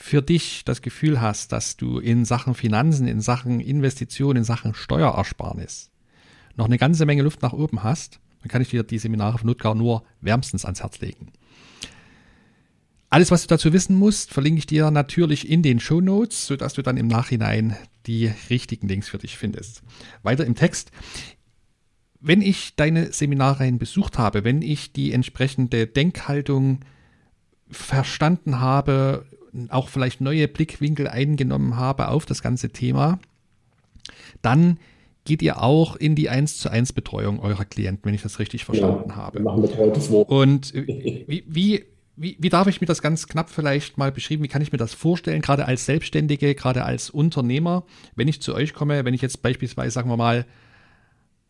für 0.00 0.22
dich 0.22 0.64
das 0.64 0.80
Gefühl 0.80 1.20
hast, 1.20 1.50
dass 1.50 1.76
du 1.76 1.98
in 1.98 2.24
Sachen 2.24 2.54
Finanzen, 2.54 3.08
in 3.08 3.20
Sachen 3.20 3.58
Investitionen, 3.58 4.38
in 4.38 4.44
Sachen 4.44 4.72
Steuerersparnis 4.72 5.90
noch 6.54 6.66
eine 6.66 6.78
ganze 6.78 7.04
Menge 7.04 7.22
Luft 7.22 7.42
nach 7.42 7.52
oben 7.52 7.82
hast, 7.82 8.20
dann 8.40 8.48
kann 8.48 8.62
ich 8.62 8.68
dir 8.68 8.84
die 8.84 9.00
Seminare 9.00 9.38
von 9.38 9.48
Nutgar 9.48 9.74
nur 9.74 10.04
wärmstens 10.20 10.64
ans 10.64 10.82
Herz 10.82 11.00
legen. 11.00 11.32
Alles, 13.10 13.32
was 13.32 13.42
du 13.42 13.48
dazu 13.48 13.72
wissen 13.72 13.96
musst, 13.96 14.32
verlinke 14.32 14.60
ich 14.60 14.66
dir 14.66 14.92
natürlich 14.92 15.50
in 15.50 15.64
den 15.64 15.80
Show 15.80 16.00
Notes, 16.00 16.46
sodass 16.46 16.74
du 16.74 16.82
dann 16.82 16.96
im 16.96 17.08
Nachhinein 17.08 17.76
die 18.06 18.30
richtigen 18.50 18.86
Links 18.86 19.08
für 19.08 19.18
dich 19.18 19.36
findest. 19.36 19.82
Weiter 20.22 20.46
im 20.46 20.54
Text. 20.54 20.92
Wenn 22.20 22.40
ich 22.40 22.76
deine 22.76 23.12
Seminarreihen 23.12 23.78
besucht 23.78 24.16
habe, 24.16 24.44
wenn 24.44 24.62
ich 24.62 24.92
die 24.92 25.12
entsprechende 25.12 25.88
Denkhaltung 25.88 26.80
verstanden 27.68 28.60
habe, 28.60 29.26
auch 29.70 29.88
vielleicht 29.88 30.20
neue 30.20 30.48
Blickwinkel 30.48 31.08
eingenommen 31.08 31.76
habe 31.76 32.08
auf 32.08 32.26
das 32.26 32.42
ganze 32.42 32.70
Thema, 32.70 33.18
dann 34.42 34.78
geht 35.24 35.42
ihr 35.42 35.62
auch 35.62 35.96
in 35.96 36.14
die 36.14 36.30
1 36.30 36.58
zu 36.58 36.70
1 36.70 36.92
Betreuung 36.94 37.40
eurer 37.40 37.64
Klienten, 37.64 38.04
wenn 38.04 38.14
ich 38.14 38.22
das 38.22 38.38
richtig 38.38 38.64
verstanden 38.64 39.10
ja, 39.10 39.16
habe. 39.16 39.38
Wir 39.38 39.44
machen 39.44 39.62
betreutes 39.62 40.10
Wohnen. 40.10 40.26
Und 40.28 40.72
wie, 41.26 41.44
wie 41.46 41.84
wie, 42.20 42.36
wie 42.40 42.48
darf 42.48 42.66
ich 42.66 42.80
mir 42.80 42.86
das 42.86 43.00
ganz 43.00 43.28
knapp 43.28 43.48
vielleicht 43.48 43.96
mal 43.96 44.10
beschreiben? 44.10 44.42
Wie 44.42 44.48
kann 44.48 44.60
ich 44.60 44.72
mir 44.72 44.78
das 44.78 44.92
vorstellen, 44.92 45.40
gerade 45.40 45.66
als 45.66 45.86
Selbstständige, 45.86 46.54
gerade 46.56 46.84
als 46.84 47.10
Unternehmer, 47.10 47.84
wenn 48.16 48.26
ich 48.26 48.42
zu 48.42 48.54
euch 48.54 48.74
komme, 48.74 49.04
wenn 49.04 49.14
ich 49.14 49.22
jetzt 49.22 49.40
beispielsweise, 49.40 49.92
sagen 49.92 50.10
wir 50.10 50.16
mal, 50.16 50.44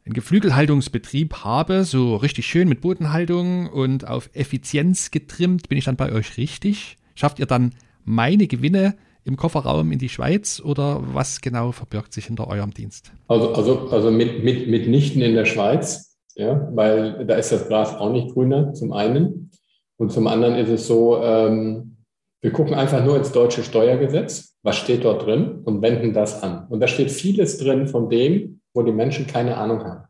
einen 0.05 0.15
Geflügelhaltungsbetrieb 0.15 1.37
habe, 1.45 1.85
so 1.85 2.17
richtig 2.17 2.47
schön 2.47 2.69
mit 2.69 2.83
Bodenhaltung 2.83 3.69
und 3.69 4.07
auf 4.07 4.31
Effizienz 4.35 5.11
getrimmt, 5.11 5.69
bin 5.69 5.79
ich 5.79 5.85
dann 5.85 5.97
bei 5.97 6.13
euch 6.13 6.37
richtig? 6.37 6.97
Schafft 7.15 7.39
ihr 7.39 7.47
dann 7.47 7.73
meine 8.09 8.47
Gewinne 8.47 8.97
im 9.25 9.37
Kofferraum 9.37 9.93
in 9.93 9.99
die 9.99 10.09
Schweiz 10.09 10.61
oder 10.65 11.01
was 11.13 11.41
genau 11.41 11.73
verbirgt 11.73 12.13
sich 12.13 12.27
hinter 12.27 12.49
eurem 12.49 12.73
Dienst? 12.73 13.13
Also, 13.29 13.53
also, 13.53 13.89
also 13.91 14.11
mit, 14.11 14.43
mit, 14.43 14.69
mitnichten 14.69 15.21
in 15.21 15.35
der 15.35 15.45
Schweiz, 15.45 16.19
ja, 16.35 16.69
weil 16.73 17.27
da 17.27 17.35
ist 17.35 17.53
das 17.53 17.69
Gras 17.69 17.95
auch 17.95 18.11
nicht 18.11 18.33
grüner, 18.33 18.73
zum 18.73 18.93
einen. 18.93 19.51
Und 19.99 20.13
zum 20.13 20.27
anderen 20.27 20.55
ist 20.55 20.71
es 20.71 20.87
so, 20.87 21.23
ähm, 21.23 21.97
wir 22.41 22.53
gucken 22.53 22.75
einfach 22.75 23.05
nur 23.05 23.17
ins 23.17 23.33
deutsche 23.33 23.63
Steuergesetz, 23.63 24.57
was 24.63 24.77
steht 24.77 25.05
dort 25.05 25.27
drin 25.27 25.63
und 25.65 25.83
wenden 25.83 26.15
das 26.15 26.43
an. 26.43 26.67
Und 26.69 26.81
da 26.81 26.87
steht 26.87 27.11
vieles 27.11 27.59
drin 27.59 27.89
von 27.89 28.09
dem, 28.09 28.61
wo 28.73 28.83
die 28.83 28.93
Menschen 28.93 29.27
keine 29.27 29.57
Ahnung 29.57 29.85
haben. 29.85 30.05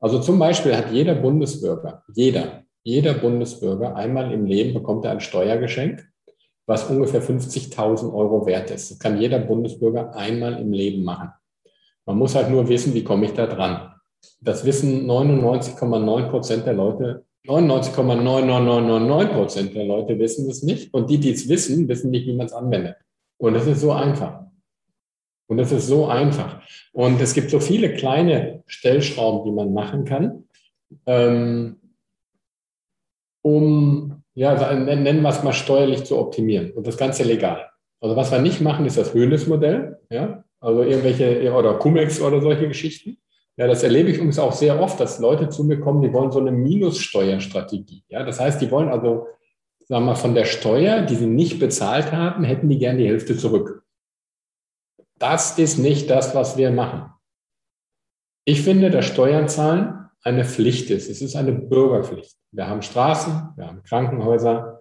Also 0.00 0.18
zum 0.18 0.38
Beispiel 0.38 0.76
hat 0.76 0.90
jeder 0.90 1.14
Bundesbürger, 1.14 2.02
jeder, 2.12 2.64
jeder 2.82 3.14
Bundesbürger 3.14 3.94
einmal 3.94 4.32
im 4.32 4.44
Leben 4.44 4.74
bekommt 4.74 5.04
er 5.04 5.12
ein 5.12 5.20
Steuergeschenk, 5.20 6.11
was 6.66 6.88
ungefähr 6.88 7.22
50.000 7.22 8.12
Euro 8.12 8.46
wert 8.46 8.70
ist. 8.70 8.90
Das 8.90 8.98
kann 8.98 9.20
jeder 9.20 9.38
Bundesbürger 9.38 10.14
einmal 10.14 10.58
im 10.60 10.72
Leben 10.72 11.04
machen. 11.04 11.30
Man 12.06 12.18
muss 12.18 12.34
halt 12.34 12.50
nur 12.50 12.68
wissen, 12.68 12.94
wie 12.94 13.04
komme 13.04 13.26
ich 13.26 13.32
da 13.32 13.46
dran. 13.46 13.92
Das 14.40 14.64
wissen 14.64 15.06
99,9 15.06 16.30
Prozent 16.30 16.66
der 16.66 16.74
Leute 16.74 17.24
99,99999 17.46 19.32
Prozent 19.32 19.74
der 19.74 19.84
Leute 19.84 20.18
wissen 20.18 20.48
es 20.48 20.62
nicht. 20.62 20.94
Und 20.94 21.10
die, 21.10 21.18
die 21.18 21.32
es 21.32 21.48
wissen, 21.48 21.88
wissen 21.88 22.10
nicht, 22.10 22.26
wie 22.26 22.34
man 22.34 22.46
es 22.46 22.52
anwendet. 22.52 22.96
Und 23.38 23.54
das 23.54 23.66
ist 23.66 23.80
so 23.80 23.92
einfach. 23.92 24.44
Und 25.48 25.56
das 25.56 25.72
ist 25.72 25.88
so 25.88 26.06
einfach. 26.06 26.62
Und 26.92 27.20
es 27.20 27.34
gibt 27.34 27.50
so 27.50 27.58
viele 27.58 27.94
kleine 27.94 28.62
Stellschrauben, 28.66 29.44
die 29.44 29.50
man 29.54 29.72
machen 29.72 30.04
kann, 30.04 30.44
ähm, 31.06 31.80
um, 33.42 34.21
ja, 34.34 34.74
nennen 34.74 35.22
wir 35.22 35.28
es 35.28 35.42
mal 35.42 35.52
steuerlich 35.52 36.04
zu 36.04 36.18
optimieren. 36.18 36.72
Und 36.72 36.86
das 36.86 36.96
Ganze 36.96 37.22
legal. 37.24 37.70
Also 38.00 38.16
was 38.16 38.32
wir 38.32 38.40
nicht 38.40 38.60
machen, 38.60 38.86
ist 38.86 38.96
das 38.96 39.14
Höhnesmodell. 39.14 40.00
Ja? 40.10 40.44
Also 40.60 40.82
irgendwelche, 40.82 41.52
oder 41.52 41.78
Cumex 41.78 42.20
oder 42.20 42.40
solche 42.40 42.68
Geschichten. 42.68 43.18
Ja, 43.56 43.66
das 43.66 43.82
erlebe 43.82 44.08
ich 44.08 44.16
übrigens 44.16 44.38
auch 44.38 44.52
sehr 44.52 44.80
oft, 44.80 44.98
dass 44.98 45.18
Leute 45.18 45.48
zu 45.50 45.64
mir 45.64 45.78
kommen, 45.78 46.00
die 46.00 46.12
wollen 46.12 46.32
so 46.32 46.40
eine 46.40 46.52
Minussteuerstrategie. 46.52 48.02
Ja, 48.08 48.24
das 48.24 48.40
heißt, 48.40 48.60
die 48.62 48.70
wollen 48.70 48.88
also, 48.88 49.26
sagen 49.80 50.04
wir 50.04 50.12
mal, 50.12 50.14
von 50.14 50.34
der 50.34 50.46
Steuer, 50.46 51.02
die 51.02 51.16
sie 51.16 51.26
nicht 51.26 51.58
bezahlt 51.58 52.12
haben, 52.12 52.44
hätten 52.44 52.68
die 52.68 52.78
gerne 52.78 52.98
die 52.98 53.08
Hälfte 53.08 53.36
zurück. 53.36 53.84
Das 55.18 55.58
ist 55.58 55.76
nicht 55.76 56.08
das, 56.08 56.34
was 56.34 56.56
wir 56.56 56.70
machen. 56.70 57.12
Ich 58.44 58.62
finde, 58.62 58.90
dass 58.90 59.04
Steuern 59.04 59.48
zahlen 59.48 60.01
eine 60.22 60.44
Pflicht 60.44 60.90
ist. 60.90 61.10
Es 61.10 61.20
ist 61.20 61.36
eine 61.36 61.52
Bürgerpflicht. 61.52 62.36
Wir 62.52 62.68
haben 62.68 62.82
Straßen, 62.82 63.54
wir 63.56 63.66
haben 63.66 63.82
Krankenhäuser. 63.82 64.80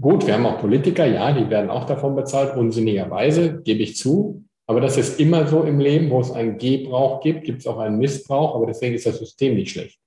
Gut, 0.00 0.26
wir 0.26 0.34
haben 0.34 0.46
auch 0.46 0.60
Politiker, 0.60 1.06
ja, 1.06 1.32
die 1.32 1.48
werden 1.48 1.70
auch 1.70 1.84
davon 1.84 2.16
bezahlt, 2.16 2.56
unsinnigerweise, 2.56 3.62
gebe 3.62 3.82
ich 3.82 3.96
zu. 3.96 4.44
Aber 4.68 4.80
das 4.80 4.96
ist 4.96 5.20
immer 5.20 5.46
so 5.46 5.62
im 5.62 5.78
Leben, 5.78 6.10
wo 6.10 6.20
es 6.20 6.32
einen 6.32 6.58
Gebrauch 6.58 7.20
gibt, 7.20 7.44
gibt 7.44 7.60
es 7.60 7.66
auch 7.66 7.78
einen 7.78 7.98
Missbrauch, 7.98 8.56
aber 8.56 8.66
deswegen 8.66 8.94
ist 8.94 9.06
das 9.06 9.18
System 9.18 9.54
nicht 9.54 9.70
schlecht. 9.70 9.98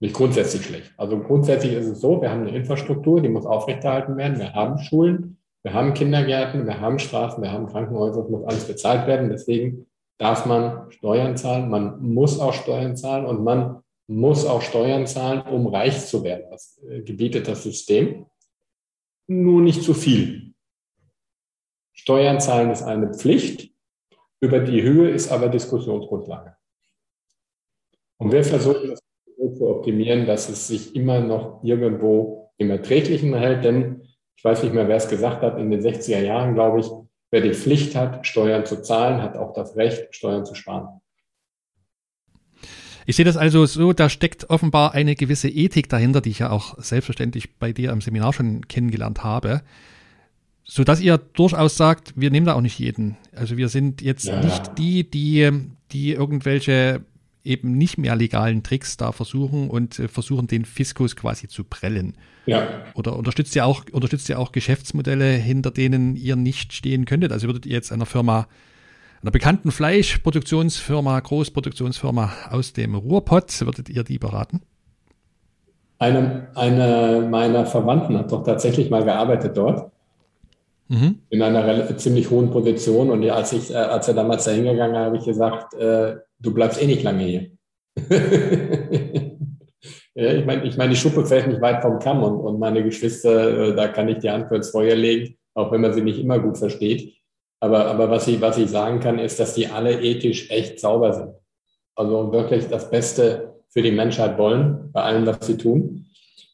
Nicht 0.00 0.14
grundsätzlich 0.14 0.66
schlecht. 0.66 0.92
Also 0.98 1.18
grundsätzlich 1.20 1.72
ist 1.72 1.86
es 1.86 2.00
so, 2.00 2.20
wir 2.20 2.30
haben 2.30 2.42
eine 2.42 2.56
Infrastruktur, 2.56 3.22
die 3.22 3.28
muss 3.28 3.46
aufrechterhalten 3.46 4.16
werden. 4.16 4.38
Wir 4.38 4.52
haben 4.52 4.78
Schulen, 4.78 5.38
wir 5.62 5.72
haben 5.72 5.94
Kindergärten, 5.94 6.66
wir 6.66 6.80
haben 6.80 6.98
Straßen, 6.98 7.42
wir 7.42 7.52
haben 7.52 7.68
Krankenhäuser, 7.68 8.24
es 8.24 8.28
muss 8.28 8.44
alles 8.44 8.64
bezahlt 8.66 9.06
werden. 9.06 9.30
Deswegen 9.30 9.86
darf 10.18 10.46
man 10.46 10.90
Steuern 10.90 11.36
zahlen, 11.36 11.68
man 11.68 12.00
muss 12.02 12.38
auch 12.38 12.54
Steuern 12.54 12.96
zahlen 12.96 13.26
und 13.26 13.44
man 13.44 13.82
muss 14.06 14.46
auch 14.46 14.62
Steuern 14.62 15.06
zahlen, 15.06 15.42
um 15.42 15.66
reich 15.66 16.06
zu 16.06 16.22
werden. 16.22 16.46
Das 16.50 16.80
äh, 16.88 17.02
gebietet 17.02 17.48
das 17.48 17.62
System. 17.62 18.26
Nur 19.26 19.60
nicht 19.60 19.82
zu 19.82 19.94
viel. 19.94 20.54
Steuern 21.92 22.40
zahlen 22.40 22.70
ist 22.70 22.82
eine 22.82 23.12
Pflicht. 23.12 23.72
Über 24.40 24.60
die 24.60 24.82
Höhe 24.82 25.10
ist 25.10 25.32
aber 25.32 25.48
Diskussionsgrundlage. 25.48 26.56
Und 28.18 28.32
wir 28.32 28.44
versuchen 28.44 28.90
das 28.90 29.00
so 29.36 29.50
zu 29.54 29.68
optimieren, 29.68 30.26
dass 30.26 30.48
es 30.48 30.68
sich 30.68 30.94
immer 30.94 31.20
noch 31.20 31.62
irgendwo 31.64 32.52
im 32.58 32.70
Erträglichen 32.70 33.34
hält, 33.34 33.64
denn 33.64 34.02
ich 34.36 34.44
weiß 34.44 34.62
nicht 34.62 34.74
mehr, 34.74 34.88
wer 34.88 34.96
es 34.96 35.08
gesagt 35.08 35.42
hat, 35.42 35.58
in 35.58 35.70
den 35.70 35.80
60er 35.80 36.20
Jahren, 36.20 36.54
glaube 36.54 36.80
ich, 36.80 36.86
wer 37.36 37.42
die 37.42 37.54
Pflicht 37.54 37.94
hat, 37.94 38.26
Steuern 38.26 38.64
zu 38.64 38.82
zahlen, 38.82 39.20
hat 39.20 39.36
auch 39.36 39.52
das 39.52 39.76
Recht, 39.76 40.14
Steuern 40.14 40.46
zu 40.46 40.54
sparen. 40.54 41.00
Ich 43.04 43.14
sehe 43.14 43.26
das 43.26 43.36
also 43.36 43.66
so, 43.66 43.92
da 43.92 44.08
steckt 44.08 44.48
offenbar 44.48 44.94
eine 44.94 45.14
gewisse 45.14 45.50
Ethik 45.50 45.90
dahinter, 45.90 46.22
die 46.22 46.30
ich 46.30 46.38
ja 46.38 46.50
auch 46.50 46.76
selbstverständlich 46.78 47.56
bei 47.58 47.72
dir 47.72 47.92
am 47.92 48.00
Seminar 48.00 48.32
schon 48.32 48.66
kennengelernt 48.66 49.22
habe 49.22 49.62
so 50.66 50.82
dass 50.82 51.00
ihr 51.00 51.16
durchaus 51.16 51.76
sagt, 51.76 52.12
wir 52.16 52.30
nehmen 52.30 52.46
da 52.46 52.54
auch 52.54 52.60
nicht 52.60 52.78
jeden. 52.78 53.16
Also 53.32 53.56
wir 53.56 53.68
sind 53.68 54.02
jetzt 54.02 54.26
ja. 54.26 54.42
nicht 54.42 54.76
die, 54.78 55.08
die, 55.08 55.50
die 55.92 56.12
irgendwelche 56.12 57.02
eben 57.46 57.78
nicht 57.78 57.98
mehr 57.98 58.16
legalen 58.16 58.62
Tricks 58.62 58.96
da 58.96 59.12
versuchen 59.12 59.70
und 59.70 59.98
äh, 59.98 60.08
versuchen, 60.08 60.46
den 60.46 60.64
Fiskus 60.64 61.16
quasi 61.16 61.48
zu 61.48 61.64
prellen. 61.64 62.14
Ja. 62.46 62.66
Oder 62.94 63.16
unterstützt 63.16 63.54
ihr 63.56 63.66
auch, 63.66 63.84
unterstützt 63.92 64.28
ihr 64.28 64.38
auch 64.38 64.52
Geschäftsmodelle, 64.52 65.32
hinter 65.32 65.70
denen 65.70 66.16
ihr 66.16 66.36
nicht 66.36 66.72
stehen 66.72 67.04
könntet? 67.04 67.32
Also 67.32 67.46
würdet 67.46 67.66
ihr 67.66 67.72
jetzt 67.72 67.92
einer 67.92 68.06
Firma, 68.06 68.46
einer 69.22 69.30
bekannten 69.30 69.70
Fleischproduktionsfirma, 69.70 71.18
Großproduktionsfirma 71.18 72.32
aus 72.50 72.72
dem 72.72 72.94
Ruhrpott, 72.94 73.60
würdet 73.62 73.88
ihr 73.88 74.04
die 74.04 74.18
beraten? 74.18 74.60
Eine, 75.98 76.48
eine 76.54 77.26
meiner 77.30 77.64
Verwandten 77.64 78.18
hat 78.18 78.30
doch 78.30 78.44
tatsächlich 78.44 78.90
mal 78.90 79.04
gearbeitet 79.04 79.56
dort 79.56 79.90
mhm. 80.88 81.20
in 81.30 81.42
einer 81.42 81.96
ziemlich 81.96 82.30
hohen 82.30 82.50
Position. 82.50 83.10
Und 83.10 83.28
als, 83.30 83.52
ich, 83.52 83.72
äh, 83.72 83.76
als 83.76 84.08
er 84.08 84.14
damals 84.14 84.44
da 84.44 84.50
hingegangen 84.52 84.96
habe 84.96 85.16
ich 85.16 85.24
gesagt, 85.24 85.74
äh, 85.74 86.16
du 86.38 86.52
bleibst 86.54 86.82
eh 86.82 86.86
nicht 86.86 87.02
lange 87.02 87.24
hier. 87.24 87.50
ja, 90.14 90.32
ich 90.34 90.44
meine, 90.44 90.64
ich 90.64 90.76
mein, 90.76 90.90
die 90.90 90.96
Schuppe 90.96 91.24
fällt 91.24 91.48
nicht 91.48 91.60
weit 91.60 91.82
vom 91.82 91.98
Kamm 91.98 92.22
und, 92.22 92.40
und 92.40 92.58
meine 92.58 92.82
Geschwister, 92.84 93.68
äh, 93.68 93.74
da 93.74 93.88
kann 93.88 94.08
ich 94.08 94.18
die 94.18 94.30
Hand 94.30 94.48
für 94.48 94.56
ins 94.56 94.70
Feuer 94.70 94.94
legen, 94.94 95.36
auch 95.54 95.72
wenn 95.72 95.80
man 95.80 95.92
sie 95.92 96.02
nicht 96.02 96.20
immer 96.20 96.38
gut 96.38 96.58
versteht. 96.58 97.14
Aber, 97.60 97.86
aber 97.86 98.10
was, 98.10 98.28
ich, 98.28 98.40
was 98.40 98.58
ich 98.58 98.68
sagen 98.68 99.00
kann, 99.00 99.18
ist, 99.18 99.40
dass 99.40 99.54
die 99.54 99.66
alle 99.66 100.00
ethisch 100.00 100.50
echt 100.50 100.78
sauber 100.78 101.12
sind. 101.12 101.34
Also 101.94 102.30
wirklich 102.32 102.68
das 102.68 102.90
Beste 102.90 103.54
für 103.70 103.82
die 103.82 103.92
Menschheit 103.92 104.36
wollen, 104.38 104.90
bei 104.92 105.02
allem, 105.02 105.26
was 105.26 105.46
sie 105.46 105.56
tun. 105.56 106.06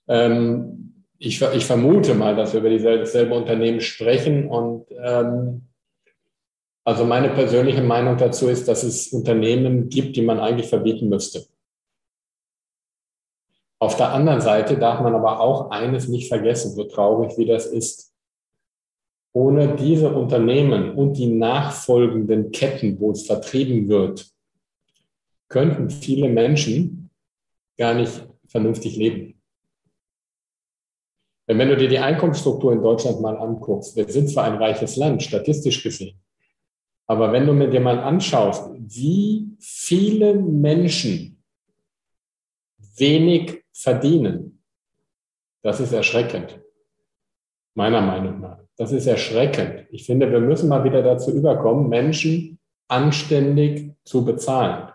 Ähm, 0.09 1.05
ich, 1.19 1.41
ich 1.41 1.65
vermute 1.65 2.15
mal, 2.15 2.35
dass 2.37 2.53
wir 2.53 2.61
über 2.61 2.71
dieselbe, 2.71 3.01
dasselbe 3.01 3.35
Unternehmen 3.35 3.81
sprechen. 3.81 4.49
Und 4.49 4.87
ähm, 5.03 5.69
also 6.85 7.05
meine 7.05 7.31
persönliche 7.31 7.83
Meinung 7.83 8.17
dazu 8.17 8.49
ist, 8.49 8.67
dass 8.67 8.83
es 8.83 9.13
Unternehmen 9.13 9.89
gibt, 9.89 10.17
die 10.17 10.23
man 10.23 10.41
eigentlich 10.41 10.69
verbieten 10.69 11.09
müsste. 11.09 11.47
Auf 13.79 13.97
der 13.97 14.13
anderen 14.13 14.41
Seite 14.41 14.77
darf 14.77 15.01
man 15.01 15.15
aber 15.15 15.41
auch 15.41 15.71
eines 15.71 16.09
nicht 16.09 16.29
vergessen, 16.29 16.73
so 16.73 16.85
traurig 16.85 17.37
wie 17.37 17.47
das 17.47 17.67
ist. 17.67 18.15
Ohne 19.33 19.75
diese 19.77 20.13
Unternehmen 20.15 20.95
und 20.95 21.15
die 21.15 21.27
nachfolgenden 21.27 22.53
Ketten, 22.53 23.01
wo 23.01 23.13
es 23.13 23.27
vertrieben 23.27 23.89
wird, 23.89 24.31
könnten 25.49 25.91
viele 25.91 26.29
Menschen 26.29 27.11
gar 27.77 27.95
nicht 27.95 28.27
vernünftig 28.47 28.97
leben. 28.97 29.41
Denn 31.49 31.59
wenn 31.59 31.69
du 31.69 31.77
dir 31.77 31.89
die 31.89 31.99
Einkommensstruktur 31.99 32.73
in 32.73 32.83
Deutschland 32.83 33.21
mal 33.21 33.37
anguckst, 33.37 33.97
wir 33.97 34.09
sind 34.09 34.29
zwar 34.29 34.45
ein 34.45 34.57
reiches 34.57 34.97
Land, 34.97 35.23
statistisch 35.23 35.83
gesehen, 35.83 36.21
aber 37.13 37.31
wenn 37.31 37.47
du 37.47 37.53
mir 37.53 37.69
dir 37.69 37.81
mal 37.81 37.99
anschaust, 37.99 38.71
wie 38.75 39.47
viele 39.59 40.33
Menschen 40.35 41.45
wenig 42.97 43.63
verdienen, 43.71 44.63
das 45.63 45.79
ist 45.81 45.93
erschreckend. 45.93 46.59
Meiner 47.75 48.01
Meinung 48.01 48.41
nach. 48.41 48.61
Das 48.79 48.93
ist 48.93 49.07
erschreckend. 49.07 49.89
Ich 49.91 50.07
finde, 50.07 50.33
wir 50.33 50.41
müssen 50.41 50.71
mal 50.71 50.85
wieder 50.85 51.03
dazu 51.03 51.33
überkommen, 51.33 51.91
Menschen 51.91 52.59
anständig 52.89 53.95
zu 54.05 54.25
bezahlen. 54.25 54.89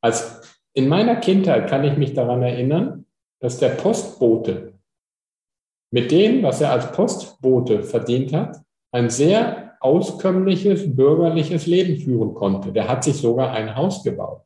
Als 0.00 0.40
in 0.74 0.86
meiner 0.86 1.16
Kindheit 1.16 1.68
kann 1.68 1.82
ich 1.82 1.96
mich 1.96 2.14
daran 2.14 2.44
erinnern, 2.44 3.04
dass 3.40 3.58
der 3.58 3.70
Postbote 3.70 4.74
mit 5.90 6.12
dem, 6.12 6.44
was 6.44 6.60
er 6.60 6.70
als 6.70 6.92
Postbote 6.92 7.82
verdient 7.82 8.32
hat, 8.32 8.58
ein 8.92 9.10
sehr 9.10 9.67
auskömmliches 9.80 10.94
bürgerliches 10.94 11.66
Leben 11.66 11.96
führen 11.96 12.34
konnte. 12.34 12.72
Der 12.72 12.88
hat 12.88 13.04
sich 13.04 13.16
sogar 13.16 13.52
ein 13.52 13.76
Haus 13.76 14.02
gebaut. 14.02 14.42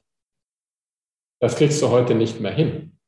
Das 1.41 1.57
kriegst 1.57 1.83
du 1.83 1.89
heute 1.89 2.15
nicht 2.15 2.41
mehr 2.41 2.53
hin. 2.53 2.99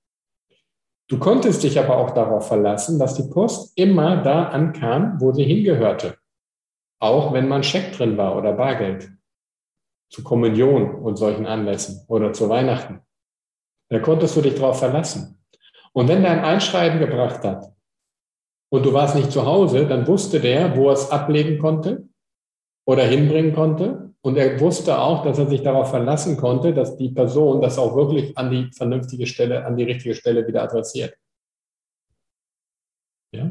Du 1.08 1.18
konntest 1.18 1.62
dich 1.62 1.78
aber 1.78 1.98
auch 1.98 2.12
darauf 2.12 2.48
verlassen, 2.48 2.98
dass 2.98 3.14
die 3.14 3.30
Post 3.30 3.76
immer 3.78 4.22
da 4.22 4.44
ankam, 4.44 5.20
wo 5.20 5.32
sie 5.32 5.44
hingehörte. 5.44 6.16
Auch 6.98 7.32
wenn 7.32 7.46
man 7.46 7.62
Scheck 7.62 7.92
drin 7.92 8.16
war 8.16 8.36
oder 8.36 8.54
Bargeld. 8.54 9.12
Zu 10.10 10.24
Kommunion 10.24 10.94
und 10.94 11.16
solchen 11.16 11.46
Anlässen 11.46 12.04
oder 12.08 12.32
zu 12.32 12.48
Weihnachten. 12.48 13.00
Da 13.90 13.98
konntest 13.98 14.36
du 14.36 14.40
dich 14.40 14.54
darauf 14.54 14.78
verlassen. 14.78 15.44
Und 15.92 16.08
wenn 16.08 16.22
der 16.22 16.32
ein 16.32 16.44
Einschreiben 16.44 16.98
gebracht 16.98 17.44
hat 17.44 17.72
und 18.70 18.84
du 18.86 18.92
warst 18.92 19.14
nicht 19.14 19.30
zu 19.30 19.44
Hause, 19.44 19.86
dann 19.86 20.06
wusste 20.06 20.40
der, 20.40 20.76
wo 20.76 20.88
er 20.88 20.94
es 20.94 21.10
ablegen 21.10 21.58
konnte 21.58 22.08
oder 22.84 23.04
hinbringen 23.04 23.54
konnte. 23.54 24.14
Und 24.20 24.36
er 24.36 24.58
wusste 24.60 24.98
auch, 24.98 25.22
dass 25.22 25.38
er 25.38 25.48
sich 25.48 25.62
darauf 25.62 25.90
verlassen 25.90 26.36
konnte, 26.36 26.72
dass 26.72 26.96
die 26.96 27.10
Person 27.10 27.60
das 27.60 27.78
auch 27.78 27.94
wirklich 27.94 28.36
an 28.38 28.50
die 28.50 28.70
vernünftige 28.72 29.26
Stelle, 29.26 29.64
an 29.66 29.76
die 29.76 29.84
richtige 29.84 30.14
Stelle 30.14 30.46
wieder 30.46 30.62
adressiert. 30.62 31.14
Ja? 33.32 33.50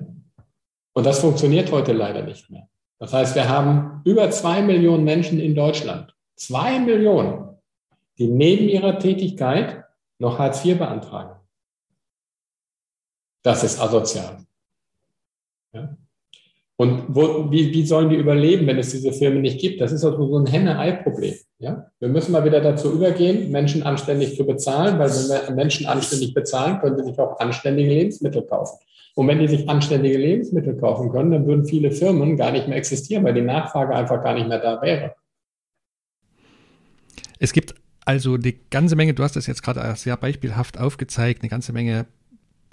Und 0.93 1.05
das 1.05 1.19
funktioniert 1.19 1.71
heute 1.71 1.93
leider 1.93 2.23
nicht 2.23 2.49
mehr. 2.49 2.67
Das 2.99 3.13
heißt, 3.13 3.35
wir 3.35 3.49
haben 3.49 4.01
über 4.05 4.29
zwei 4.31 4.61
Millionen 4.61 5.03
Menschen 5.03 5.39
in 5.39 5.55
Deutschland, 5.55 6.15
zwei 6.35 6.79
Millionen, 6.79 7.57
die 8.17 8.27
neben 8.27 8.69
ihrer 8.69 8.97
Tätigkeit 8.97 9.83
noch 10.19 10.39
Hartz 10.39 10.63
IV 10.63 10.77
beantragen. 10.77 11.39
Das 13.43 13.63
ist 13.63 13.79
asozial. 13.79 14.37
Ja? 15.73 15.97
Und 16.83 17.05
wo, 17.07 17.49
wie, 17.49 17.73
wie 17.73 17.85
sollen 17.85 18.09
die 18.09 18.17
überleben, 18.17 18.67
wenn 18.67 18.77
es 18.77 18.91
diese 18.91 19.13
Firmen 19.13 19.41
nicht 19.41 19.57
gibt? 19.61 19.79
Das 19.79 19.93
ist 19.93 20.03
also 20.03 20.27
so 20.27 20.37
ein 20.37 20.45
Henne-Ei-Problem. 20.45 21.33
Ja? 21.59 21.89
Wir 22.01 22.09
müssen 22.09 22.33
mal 22.33 22.43
wieder 22.43 22.59
dazu 22.59 22.91
übergehen, 22.91 23.51
Menschen 23.51 23.83
anständig 23.83 24.35
zu 24.35 24.45
bezahlen, 24.45 24.99
weil 24.99 25.09
wenn 25.09 25.29
wir 25.29 25.55
Menschen 25.55 25.85
anständig 25.85 26.33
bezahlen, 26.33 26.81
können 26.81 26.97
sie 26.97 27.05
sich 27.05 27.17
auch 27.17 27.39
anständige 27.39 27.87
Lebensmittel 27.87 28.41
kaufen. 28.41 28.79
Und 29.15 29.29
wenn 29.29 29.39
die 29.39 29.47
sich 29.47 29.69
anständige 29.69 30.17
Lebensmittel 30.17 30.75
kaufen 30.75 31.09
können, 31.09 31.31
dann 31.31 31.47
würden 31.47 31.63
viele 31.63 31.89
Firmen 31.89 32.35
gar 32.35 32.51
nicht 32.51 32.67
mehr 32.67 32.77
existieren, 32.77 33.23
weil 33.23 33.33
die 33.33 33.41
Nachfrage 33.41 33.95
einfach 33.95 34.21
gar 34.21 34.33
nicht 34.33 34.49
mehr 34.49 34.59
da 34.59 34.81
wäre. 34.81 35.15
Es 37.39 37.53
gibt 37.53 37.75
also 38.03 38.33
eine 38.33 38.51
ganze 38.71 38.97
Menge, 38.97 39.13
du 39.13 39.23
hast 39.23 39.37
das 39.37 39.47
jetzt 39.47 39.63
gerade 39.63 39.95
sehr 39.95 40.17
beispielhaft 40.17 40.77
aufgezeigt, 40.77 41.43
eine 41.43 41.49
ganze 41.49 41.71
Menge 41.71 42.07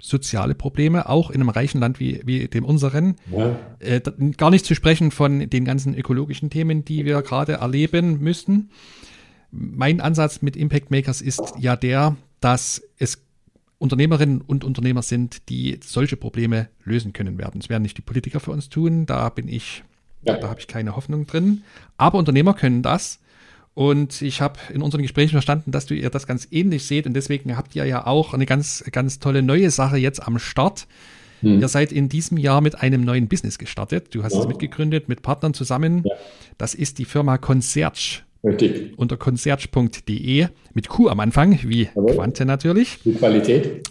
soziale 0.01 0.55
Probleme, 0.55 1.07
auch 1.07 1.29
in 1.29 1.41
einem 1.41 1.49
reichen 1.49 1.79
Land 1.79 1.99
wie, 1.99 2.21
wie 2.25 2.47
dem 2.47 2.65
unseren. 2.65 3.15
Ja. 3.31 3.57
Äh, 3.79 4.01
gar 4.37 4.49
nicht 4.49 4.65
zu 4.65 4.75
sprechen 4.75 5.11
von 5.11 5.49
den 5.49 5.65
ganzen 5.65 5.95
ökologischen 5.95 6.49
Themen, 6.49 6.83
die 6.83 7.05
wir 7.05 7.21
gerade 7.21 7.53
erleben 7.53 8.19
müssen. 8.19 8.71
Mein 9.51 10.01
Ansatz 10.01 10.41
mit 10.41 10.55
Impact 10.55 10.91
Makers 10.91 11.21
ist 11.21 11.53
ja 11.59 11.75
der, 11.75 12.15
dass 12.39 12.81
es 12.97 13.21
Unternehmerinnen 13.77 14.41
und 14.41 14.63
Unternehmer 14.63 15.01
sind, 15.01 15.49
die 15.49 15.79
solche 15.83 16.15
Probleme 16.15 16.69
lösen 16.83 17.13
können 17.13 17.37
werden. 17.37 17.59
Das 17.59 17.69
werden 17.69 17.81
nicht 17.83 17.97
die 17.97 18.03
Politiker 18.03 18.39
für 18.39 18.51
uns 18.51 18.69
tun, 18.69 19.05
da 19.05 19.29
bin 19.29 19.47
ich, 19.47 19.83
ja. 20.23 20.37
da 20.37 20.49
habe 20.49 20.59
ich 20.59 20.67
keine 20.67 20.95
Hoffnung 20.95 21.25
drin. 21.25 21.63
Aber 21.97 22.19
Unternehmer 22.19 22.53
können 22.53 22.83
das. 22.83 23.19
Und 23.81 24.21
ich 24.21 24.41
habe 24.41 24.59
in 24.71 24.83
unseren 24.83 25.01
Gesprächen 25.01 25.31
verstanden, 25.31 25.71
dass 25.71 25.87
du 25.87 25.95
ihr 25.95 26.11
das 26.11 26.27
ganz 26.27 26.47
ähnlich 26.51 26.85
seht 26.85 27.07
und 27.07 27.15
deswegen 27.15 27.57
habt 27.57 27.75
ihr 27.75 27.83
ja 27.83 28.05
auch 28.05 28.35
eine 28.35 28.45
ganz, 28.45 28.83
ganz 28.91 29.17
tolle 29.17 29.41
neue 29.41 29.71
Sache 29.71 29.97
jetzt 29.97 30.21
am 30.21 30.37
Start. 30.37 30.85
Hm. 31.39 31.59
Ihr 31.59 31.67
seid 31.67 31.91
in 31.91 32.07
diesem 32.07 32.37
Jahr 32.37 32.61
mit 32.61 32.79
einem 32.79 33.03
neuen 33.03 33.27
Business 33.27 33.57
gestartet. 33.57 34.13
Du 34.13 34.21
hast 34.21 34.33
ja. 34.35 34.41
es 34.41 34.47
mitgegründet 34.47 35.09
mit 35.09 35.23
Partnern 35.23 35.55
zusammen. 35.55 36.03
Ja. 36.05 36.13
Das 36.59 36.75
ist 36.75 36.99
die 36.99 37.05
Firma 37.05 37.39
Concierge. 37.39 38.21
Richtig. 38.43 38.93
Unter 38.99 39.17
concierge.de 39.17 40.47
mit 40.75 40.87
Q 40.87 41.07
am 41.07 41.19
Anfang, 41.19 41.57
wie 41.63 41.89
Aber 41.95 42.13
Quante 42.13 42.45
natürlich. 42.45 42.99
Die 43.03 43.13
Qualität. 43.13 43.89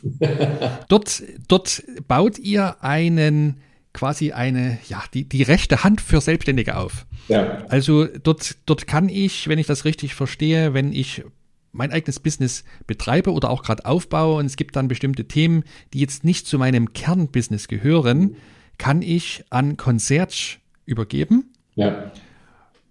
dort, 0.89 1.21
dort 1.49 1.83
baut 2.07 2.39
ihr 2.39 2.77
einen 2.81 3.57
quasi 3.93 4.33
eine, 4.33 4.79
ja, 4.89 5.03
die, 5.13 5.29
die 5.29 5.43
rechte 5.43 5.83
Hand 5.85 6.01
für 6.01 6.21
Selbstständige 6.21 6.77
auf. 6.77 7.07
Ja. 7.29 7.65
Also 7.69 8.07
dort, 8.07 8.57
dort 8.67 8.87
kann 8.87 9.09
ich, 9.09 9.49
wenn 9.49 9.59
ich 9.59 9.67
das 9.67 9.85
richtig 9.85 10.15
verstehe, 10.15 10.75
wenn 10.75 10.93
ich 10.93 11.25
mein 11.73 11.93
eigenes 11.93 12.21
Business 12.21 12.65
betreibe 12.87 13.33
oder 13.33 13.51
auch 13.51 13.63
gerade 13.63 13.85
aufbaue 13.85 14.39
und 14.39 14.47
es 14.47 14.57
gibt 14.57 14.77
dann 14.77 14.89
bestimmte 14.89 15.27
Themen, 15.27 15.65
die 15.93 16.01
jetzt 16.01 16.25
nicht 16.25 16.47
zu 16.47 16.59
meinem 16.59 16.93
Kernbusiness 16.93 17.69
gehören, 17.69 18.37
kann 18.79 19.03
ich 19.03 19.45
an 19.51 19.77
Concierge 19.77 20.59
übergeben. 20.87 21.53
Ja. 21.75 22.11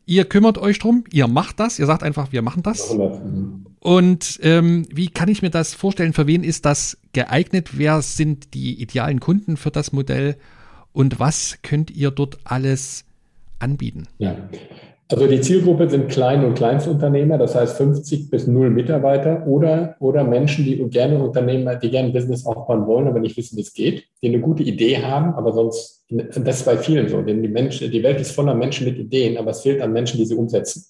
Ihr 0.06 0.26
kümmert 0.26 0.58
euch 0.58 0.80
drum, 0.80 1.04
ihr 1.12 1.28
macht 1.28 1.60
das, 1.60 1.78
ihr 1.78 1.86
sagt 1.86 2.04
einfach, 2.04 2.32
wir 2.32 2.42
machen 2.42 2.64
das. 2.64 2.96
Und 3.80 4.40
ähm, 4.42 4.88
wie 4.92 5.10
kann 5.10 5.30
ich 5.30 5.42
mir 5.42 5.52
das 5.52 5.74
vorstellen? 5.76 6.14
Für 6.14 6.26
wen 6.26 6.44
ist 6.44 6.66
das 6.66 6.98
geeignet? 7.14 7.78
Wer 7.78 8.02
sind 8.02 8.54
die 8.54 8.82
idealen 8.82 9.20
Kunden 9.20 9.56
für 9.56 9.72
das 9.72 9.92
Modell? 9.92 10.38
Und 10.94 11.20
was 11.20 11.60
könnt 11.62 11.92
ihr 11.92 12.12
dort 12.12 12.38
alles 12.44 13.06
anbieten? 13.60 14.08
Ja, 14.18 14.36
also 15.12 15.26
die 15.26 15.42
Zielgruppe 15.42 15.90
sind 15.90 16.08
Klein- 16.08 16.46
und 16.46 16.54
Kleinstunternehmer, 16.54 17.40
das 17.40 17.56
heißt 17.56 17.78
50 17.78 18.30
bis 18.30 18.46
0 18.46 18.70
Mitarbeiter 18.70 19.46
oder, 19.48 19.96
oder 20.00 20.24
Menschen, 20.24 20.66
die 20.66 20.78
gerne 20.90 21.18
Unternehmer, 21.18 21.76
die 21.78 21.90
gerne 21.90 22.10
ein 22.10 22.14
Business 22.14 22.46
aufbauen 22.46 22.86
wollen, 22.86 23.08
aber 23.08 23.20
nicht 23.20 23.36
wissen, 23.36 23.58
wie 23.58 23.62
es 23.62 23.74
geht, 23.74 24.06
die 24.22 24.28
eine 24.28 24.40
gute 24.40 24.62
Idee 24.62 25.02
haben, 25.02 25.34
aber 25.34 25.52
sonst, 25.52 26.06
das 26.10 26.60
ist 26.60 26.66
bei 26.66 26.78
vielen 26.78 27.10
so, 27.10 27.24
denn 27.24 27.42
die, 27.42 27.48
Menschen, 27.48 27.90
die 27.90 28.04
Welt 28.04 28.22
ist 28.22 28.34
voller 28.34 28.54
Menschen 28.54 28.86
mit 28.86 29.00
Ideen, 29.00 29.38
aber 29.38 29.50
es 29.50 29.62
fehlt 29.62 29.82
an 29.82 29.94
Menschen, 29.94 30.18
die 30.18 30.26
sie 30.28 30.36
umsetzen. 30.36 30.86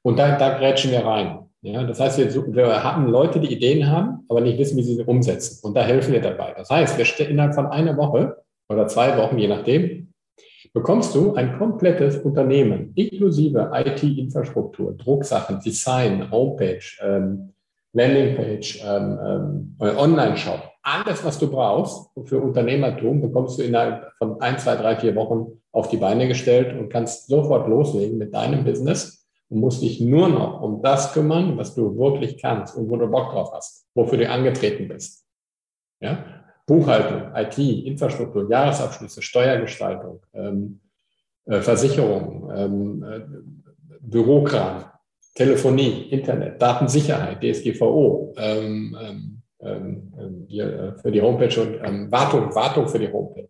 Und 0.00 0.18
da, 0.18 0.38
da 0.38 0.56
grätschen 0.56 0.90
wir 0.90 1.04
rein. 1.04 1.40
Ja, 1.60 1.84
das 1.84 2.00
heißt, 2.00 2.16
wir, 2.16 2.54
wir 2.54 2.82
haben 2.82 3.08
Leute, 3.08 3.38
die 3.40 3.52
Ideen 3.52 3.90
haben, 3.90 4.24
aber 4.30 4.40
nicht 4.40 4.58
wissen, 4.58 4.78
wie 4.78 4.82
sie 4.82 4.94
sie 4.94 5.04
umsetzen. 5.04 5.58
Und 5.62 5.76
da 5.76 5.82
helfen 5.82 6.14
wir 6.14 6.22
dabei. 6.22 6.54
Das 6.56 6.70
heißt, 6.70 6.96
wir 6.96 7.04
stellen 7.04 7.32
innerhalb 7.32 7.54
von 7.54 7.66
einer 7.66 7.98
Woche 7.98 8.38
oder 8.70 8.86
zwei 8.86 9.16
Wochen, 9.18 9.36
je 9.38 9.48
nachdem, 9.48 10.12
bekommst 10.72 11.14
du 11.14 11.34
ein 11.34 11.58
komplettes 11.58 12.18
Unternehmen 12.18 12.92
inklusive 12.94 13.70
IT-Infrastruktur, 13.74 14.96
Drucksachen, 14.96 15.60
Design, 15.60 16.30
Homepage, 16.30 16.84
ähm, 17.02 17.52
Landingpage, 17.92 18.84
ähm, 18.86 19.76
ähm, 19.80 19.96
Online-Shop. 19.98 20.62
Alles, 20.82 21.24
was 21.24 21.38
du 21.38 21.50
brauchst 21.50 22.10
für 22.24 22.40
Unternehmertum, 22.40 23.20
bekommst 23.20 23.58
du 23.58 23.62
innerhalb 23.62 24.12
von 24.16 24.40
ein, 24.40 24.58
zwei, 24.58 24.76
drei, 24.76 24.96
vier 24.96 25.14
Wochen 25.16 25.60
auf 25.72 25.88
die 25.88 25.96
Beine 25.96 26.28
gestellt 26.28 26.78
und 26.78 26.88
kannst 26.88 27.26
sofort 27.26 27.68
loslegen 27.68 28.18
mit 28.18 28.32
deinem 28.32 28.64
Business 28.64 29.28
und 29.48 29.58
musst 29.58 29.82
dich 29.82 30.00
nur 30.00 30.28
noch 30.28 30.62
um 30.62 30.80
das 30.80 31.12
kümmern, 31.12 31.58
was 31.58 31.74
du 31.74 31.98
wirklich 31.98 32.40
kannst 32.40 32.76
und 32.76 32.88
wo 32.88 32.96
du 32.96 33.08
Bock 33.08 33.32
drauf 33.32 33.50
hast, 33.52 33.86
wofür 33.94 34.18
du 34.18 34.30
angetreten 34.30 34.86
bist. 34.86 35.26
Ja? 36.00 36.24
Buchhaltung, 36.70 37.34
IT, 37.34 37.58
Infrastruktur, 37.58 38.48
Jahresabschlüsse, 38.48 39.22
Steuergestaltung, 39.22 40.20
ähm, 40.32 40.78
äh, 41.46 41.60
Versicherung, 41.60 42.48
ähm, 42.54 43.02
äh, 43.02 43.20
Bürokram, 44.00 44.84
Telefonie, 45.34 46.08
Internet, 46.10 46.62
Datensicherheit, 46.62 47.42
DSGVO, 47.42 48.34
ähm, 48.36 48.96
ähm, 49.02 49.42
ähm, 49.60 50.12
ähm 50.16 50.46
die, 50.46 50.60
äh, 50.60 50.92
für 50.96 51.10
die 51.10 51.20
Homepage 51.20 51.60
und 51.60 52.12
Wartung, 52.12 52.54
Wartung 52.54 52.86
für 52.86 53.00
die 53.00 53.12
Homepage. 53.12 53.48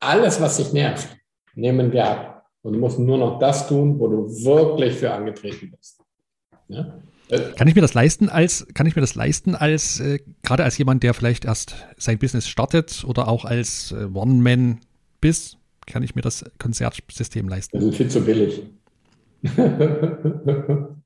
Alles, 0.00 0.40
was 0.40 0.56
dich 0.56 0.72
nervt, 0.72 1.14
nehmen 1.54 1.92
wir 1.92 2.06
ab. 2.06 2.46
Und 2.62 2.72
du 2.72 2.78
musst 2.78 2.98
nur 2.98 3.18
noch 3.18 3.38
das 3.38 3.68
tun, 3.68 4.00
wo 4.00 4.08
du 4.08 4.28
wirklich 4.28 4.94
für 4.94 5.12
angetreten 5.12 5.74
bist. 5.76 6.02
Ja? 6.68 7.02
Kann 7.28 7.66
ich 7.66 7.74
mir 7.74 7.80
das 7.80 7.94
leisten 7.94 8.28
als, 8.28 8.66
kann 8.74 8.86
ich 8.86 8.94
mir 8.94 9.00
das 9.00 9.14
leisten 9.14 9.54
als, 9.54 9.98
äh, 10.00 10.20
gerade 10.42 10.62
als 10.64 10.78
jemand, 10.78 11.02
der 11.02 11.12
vielleicht 11.12 11.44
erst 11.44 11.74
sein 11.96 12.18
Business 12.18 12.48
startet 12.48 13.04
oder 13.06 13.26
auch 13.28 13.44
als 13.44 13.92
äh, 13.92 14.04
One-Man 14.12 14.78
bis, 15.20 15.56
kann 15.86 16.02
ich 16.02 16.14
mir 16.14 16.22
das 16.22 16.44
Konzertsystem 16.58 17.48
leisten? 17.48 17.78
Wir 17.78 17.82
sind 17.82 17.94
viel 17.94 18.08
zu 18.08 18.24
billig. 18.24 18.62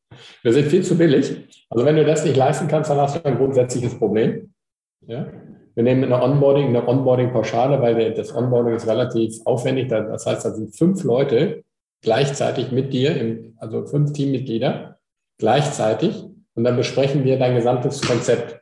Wir 0.43 0.53
sind 0.53 0.67
viel 0.67 0.83
zu 0.83 0.97
billig. 0.97 1.49
Also 1.69 1.85
wenn 1.85 1.97
du 1.97 2.05
das 2.05 2.25
nicht 2.25 2.37
leisten 2.37 2.69
kannst, 2.69 2.91
dann 2.91 2.99
hast 2.99 3.17
du 3.17 3.25
ein 3.25 3.37
grundsätzliches 3.37 3.97
Problem. 3.97 4.53
Ja? 5.07 5.27
Wir 5.75 5.83
nehmen 5.85 6.05
eine 6.05 6.23
Onboarding, 6.23 6.69
eine 6.69 6.87
Onboarding-Pauschale, 6.87 7.81
weil 7.81 8.13
das 8.13 8.35
Onboarding 8.35 8.75
ist 8.75 8.87
relativ 8.87 9.35
aufwendig. 9.45 9.89
Das 9.89 10.27
heißt, 10.27 10.45
da 10.45 10.53
sind 10.53 10.77
fünf 10.77 11.05
Leute 11.05 11.63
gleichzeitig 12.03 12.73
mit 12.73 12.93
dir, 12.93 13.39
also 13.57 13.87
fünf 13.87 14.13
Teammitglieder, 14.13 14.99
gleichzeitig 15.41 16.25
und 16.55 16.65
dann 16.65 16.77
besprechen 16.77 17.25
wir 17.25 17.39
dein 17.39 17.57
gesamtes 17.57 18.01
Konzept. 18.03 18.61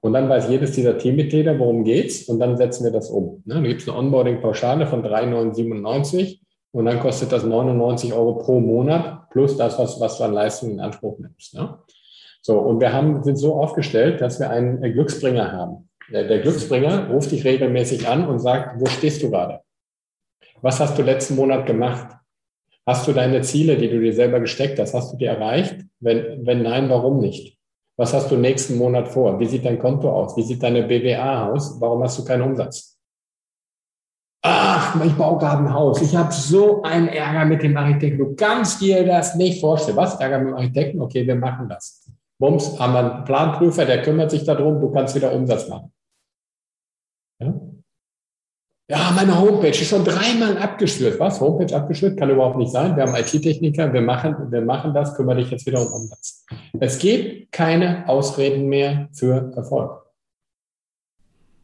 Und 0.00 0.12
dann 0.12 0.28
weiß 0.28 0.48
jedes 0.48 0.72
dieser 0.72 0.98
Teammitglieder, 0.98 1.58
worum 1.58 1.84
geht's 1.84 2.28
und 2.28 2.38
dann 2.38 2.56
setzen 2.56 2.84
wir 2.84 2.92
das 2.92 3.10
um. 3.10 3.42
Ne? 3.44 3.54
Da 3.54 3.60
gibt 3.60 3.82
es 3.82 3.88
eine 3.88 3.98
Onboarding-Pauschale 3.98 4.86
von 4.86 5.02
3,997 5.02 6.42
und 6.72 6.84
dann 6.84 7.00
kostet 7.00 7.32
das 7.32 7.44
99 7.44 8.12
Euro 8.12 8.34
pro 8.34 8.60
Monat 8.60 9.30
plus 9.30 9.56
das, 9.56 9.78
was, 9.78 10.00
was 10.00 10.18
du 10.18 10.24
an 10.24 10.32
Leistung 10.32 10.70
in 10.72 10.80
Anspruch 10.80 11.18
nimmst. 11.18 11.54
Ne? 11.54 11.78
So, 12.42 12.58
und 12.58 12.80
wir 12.80 12.92
haben, 12.92 13.22
sind 13.24 13.36
so 13.36 13.54
aufgestellt, 13.54 14.20
dass 14.20 14.38
wir 14.38 14.50
einen 14.50 14.80
Glücksbringer 14.80 15.50
haben. 15.52 15.88
Der, 16.12 16.28
der 16.28 16.38
Glücksbringer 16.38 17.10
ruft 17.10 17.32
dich 17.32 17.44
regelmäßig 17.44 18.06
an 18.08 18.28
und 18.28 18.38
sagt, 18.38 18.80
wo 18.80 18.86
stehst 18.86 19.22
du 19.22 19.30
gerade? 19.30 19.60
Was 20.62 20.78
hast 20.78 20.96
du 20.98 21.02
letzten 21.02 21.34
Monat 21.34 21.66
gemacht? 21.66 22.16
Hast 22.86 23.08
du 23.08 23.12
deine 23.12 23.42
Ziele, 23.42 23.76
die 23.76 23.88
du 23.88 24.00
dir 24.00 24.12
selber 24.12 24.38
gesteckt 24.38 24.78
hast, 24.78 24.94
hast 24.94 25.12
du 25.12 25.16
die 25.16 25.24
erreicht? 25.24 25.84
Wenn, 25.98 26.46
wenn 26.46 26.62
nein, 26.62 26.88
warum 26.88 27.18
nicht? 27.18 27.58
Was 27.98 28.14
hast 28.14 28.30
du 28.30 28.36
nächsten 28.36 28.76
Monat 28.76 29.08
vor? 29.08 29.40
Wie 29.40 29.46
sieht 29.46 29.64
dein 29.64 29.78
Konto 29.78 30.10
aus? 30.10 30.36
Wie 30.36 30.42
sieht 30.42 30.62
deine 30.62 30.84
BWA 30.84 31.50
aus? 31.50 31.80
Warum 31.80 32.02
hast 32.02 32.18
du 32.18 32.24
keinen 32.24 32.42
Umsatz? 32.42 32.96
Ach, 34.42 35.04
ich 35.04 35.14
baue 35.14 35.38
gerade 35.38 35.64
ein 35.64 35.74
Haus. 35.74 36.00
Ich 36.02 36.14
habe 36.14 36.32
so 36.32 36.82
einen 36.82 37.08
Ärger 37.08 37.44
mit 37.46 37.62
dem 37.62 37.76
Architekten. 37.76 38.18
Du 38.18 38.36
kannst 38.36 38.80
dir 38.80 39.04
das 39.04 39.34
nicht 39.34 39.60
vorstellen. 39.60 39.96
Was? 39.96 40.20
Ärger 40.20 40.38
mit 40.38 40.48
dem 40.48 40.54
Architekten? 40.54 41.00
Okay, 41.00 41.26
wir 41.26 41.34
machen 41.34 41.68
das. 41.68 42.08
Bums, 42.38 42.78
haben 42.78 42.92
wir 42.92 42.98
einen 42.98 43.24
Planprüfer, 43.24 43.86
der 43.86 44.02
kümmert 44.02 44.30
sich 44.30 44.44
darum, 44.44 44.80
du 44.80 44.92
kannst 44.92 45.14
wieder 45.14 45.32
Umsatz 45.32 45.68
machen. 45.68 45.92
Ja? 47.40 47.54
Ja, 48.88 49.12
meine 49.16 49.36
Homepage 49.40 49.70
ist 49.70 49.88
schon 49.88 50.04
dreimal 50.04 50.58
abgestürzt. 50.58 51.18
Was? 51.18 51.40
Homepage 51.40 51.74
abgestürzt? 51.74 52.16
Kann 52.16 52.30
überhaupt 52.30 52.56
nicht 52.56 52.70
sein. 52.70 52.94
Wir 52.94 53.02
haben 53.02 53.16
IT-Techniker, 53.16 53.92
wir 53.92 54.00
machen, 54.00 54.36
wir 54.50 54.60
machen 54.60 54.94
das, 54.94 55.16
kümmere 55.16 55.36
dich 55.36 55.50
jetzt 55.50 55.66
wieder 55.66 55.80
um 55.80 55.92
Umsatz. 55.92 56.44
Es 56.78 56.98
gibt 56.98 57.50
keine 57.50 58.08
Ausreden 58.08 58.68
mehr 58.68 59.08
für 59.12 59.52
Erfolg. 59.56 60.06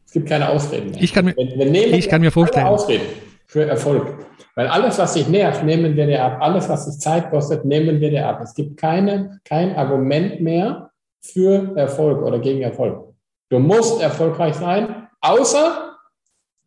Es 0.05 0.11
gibt 0.11 0.27
keine 0.27 0.49
Ausreden 0.49 0.91
mehr. 0.91 1.01
Ich 1.01 1.13
kann 1.13 1.23
mir, 1.23 1.35
wir, 1.35 1.71
wir 1.71 1.93
ich 1.93 2.09
kann 2.09 2.19
mir 2.19 2.31
vorstellen. 2.31 2.67
Ausreden 2.67 3.05
für 3.47 3.65
Erfolg. 3.65 4.25
Weil 4.55 4.67
alles, 4.67 4.99
was 4.99 5.13
dich 5.13 5.27
nervt, 5.27 5.63
nehmen 5.63 5.95
wir 5.95 6.05
dir 6.05 6.23
ab. 6.23 6.37
Alles, 6.41 6.67
was 6.67 6.85
dich 6.85 6.99
Zeit 6.99 7.29
kostet, 7.29 7.63
nehmen 7.63 8.01
wir 8.01 8.09
dir 8.09 8.27
ab. 8.27 8.41
Es 8.43 8.53
gibt 8.53 8.77
keine, 8.77 9.39
kein 9.45 9.75
Argument 9.75 10.41
mehr 10.41 10.91
für 11.21 11.71
Erfolg 11.77 12.21
oder 12.21 12.39
gegen 12.39 12.61
Erfolg. 12.61 13.13
Du 13.49 13.59
musst 13.59 14.01
erfolgreich 14.01 14.55
sein, 14.55 15.07
außer 15.21 15.82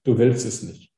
du 0.07 0.19
willst 0.19 0.47
es 0.47 0.63
nicht. 0.63 0.93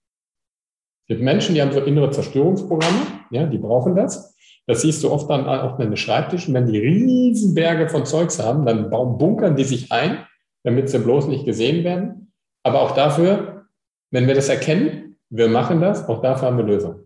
Es 1.03 1.09
gibt 1.09 1.23
Menschen, 1.23 1.55
die 1.55 1.63
haben 1.63 1.73
so 1.73 1.81
innere 1.81 2.11
Zerstörungsprogramme, 2.11 3.01
ja, 3.31 3.47
die 3.47 3.59
brauchen 3.59 3.97
das. 3.97 4.37
Das 4.67 4.83
siehst 4.83 5.03
du 5.03 5.11
oft 5.11 5.31
dann 5.31 5.47
auch 5.47 5.79
in 5.79 5.91
den 5.91 5.97
Schreibtischen. 5.97 6.53
Wenn 6.53 6.67
die 6.67 6.79
Riesenberge 6.79 7.89
von 7.89 8.05
Zeugs 8.05 8.39
haben, 8.39 8.67
dann 8.67 8.91
bunkern 8.91 9.57
die 9.57 9.65
sich 9.65 9.91
ein, 9.91 10.27
damit 10.63 10.91
sie 10.91 10.99
bloß 10.99 11.29
nicht 11.29 11.47
gesehen 11.47 11.85
werden. 11.85 12.33
Aber 12.63 12.83
auch 12.83 12.91
dafür, 12.91 13.67
wenn 14.11 14.27
wir 14.27 14.35
das 14.35 14.51
erkennen, 14.51 15.17
wir 15.31 15.49
machen 15.49 15.81
das, 15.81 16.07
auch 16.09 16.21
dafür 16.21 16.49
haben 16.49 16.59
wir 16.59 16.65
Lösungen. 16.65 17.01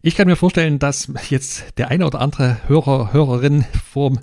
Ich 0.00 0.16
kann 0.16 0.26
mir 0.26 0.36
vorstellen, 0.36 0.78
dass 0.78 1.10
jetzt 1.28 1.78
der 1.78 1.88
eine 1.88 2.06
oder 2.06 2.20
andere 2.20 2.68
Hörer, 2.68 3.12
Hörerin 3.12 3.64
vorm 3.90 4.18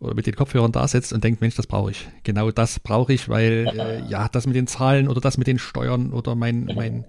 oder 0.00 0.14
mit 0.14 0.26
den 0.26 0.34
Kopfhörern 0.34 0.72
da 0.72 0.88
sitzt 0.88 1.12
und 1.12 1.22
denkt, 1.22 1.40
Mensch, 1.40 1.54
das 1.54 1.66
brauche 1.66 1.90
ich. 1.90 2.08
Genau 2.24 2.50
das 2.50 2.80
brauche 2.80 3.12
ich, 3.12 3.28
weil 3.28 3.70
äh, 3.78 4.10
ja, 4.10 4.28
das 4.28 4.46
mit 4.46 4.56
den 4.56 4.66
Zahlen 4.66 5.08
oder 5.08 5.20
das 5.20 5.38
mit 5.38 5.46
den 5.46 5.58
Steuern 5.58 6.12
oder 6.12 6.34
mein, 6.34 6.64
mein, 6.74 7.04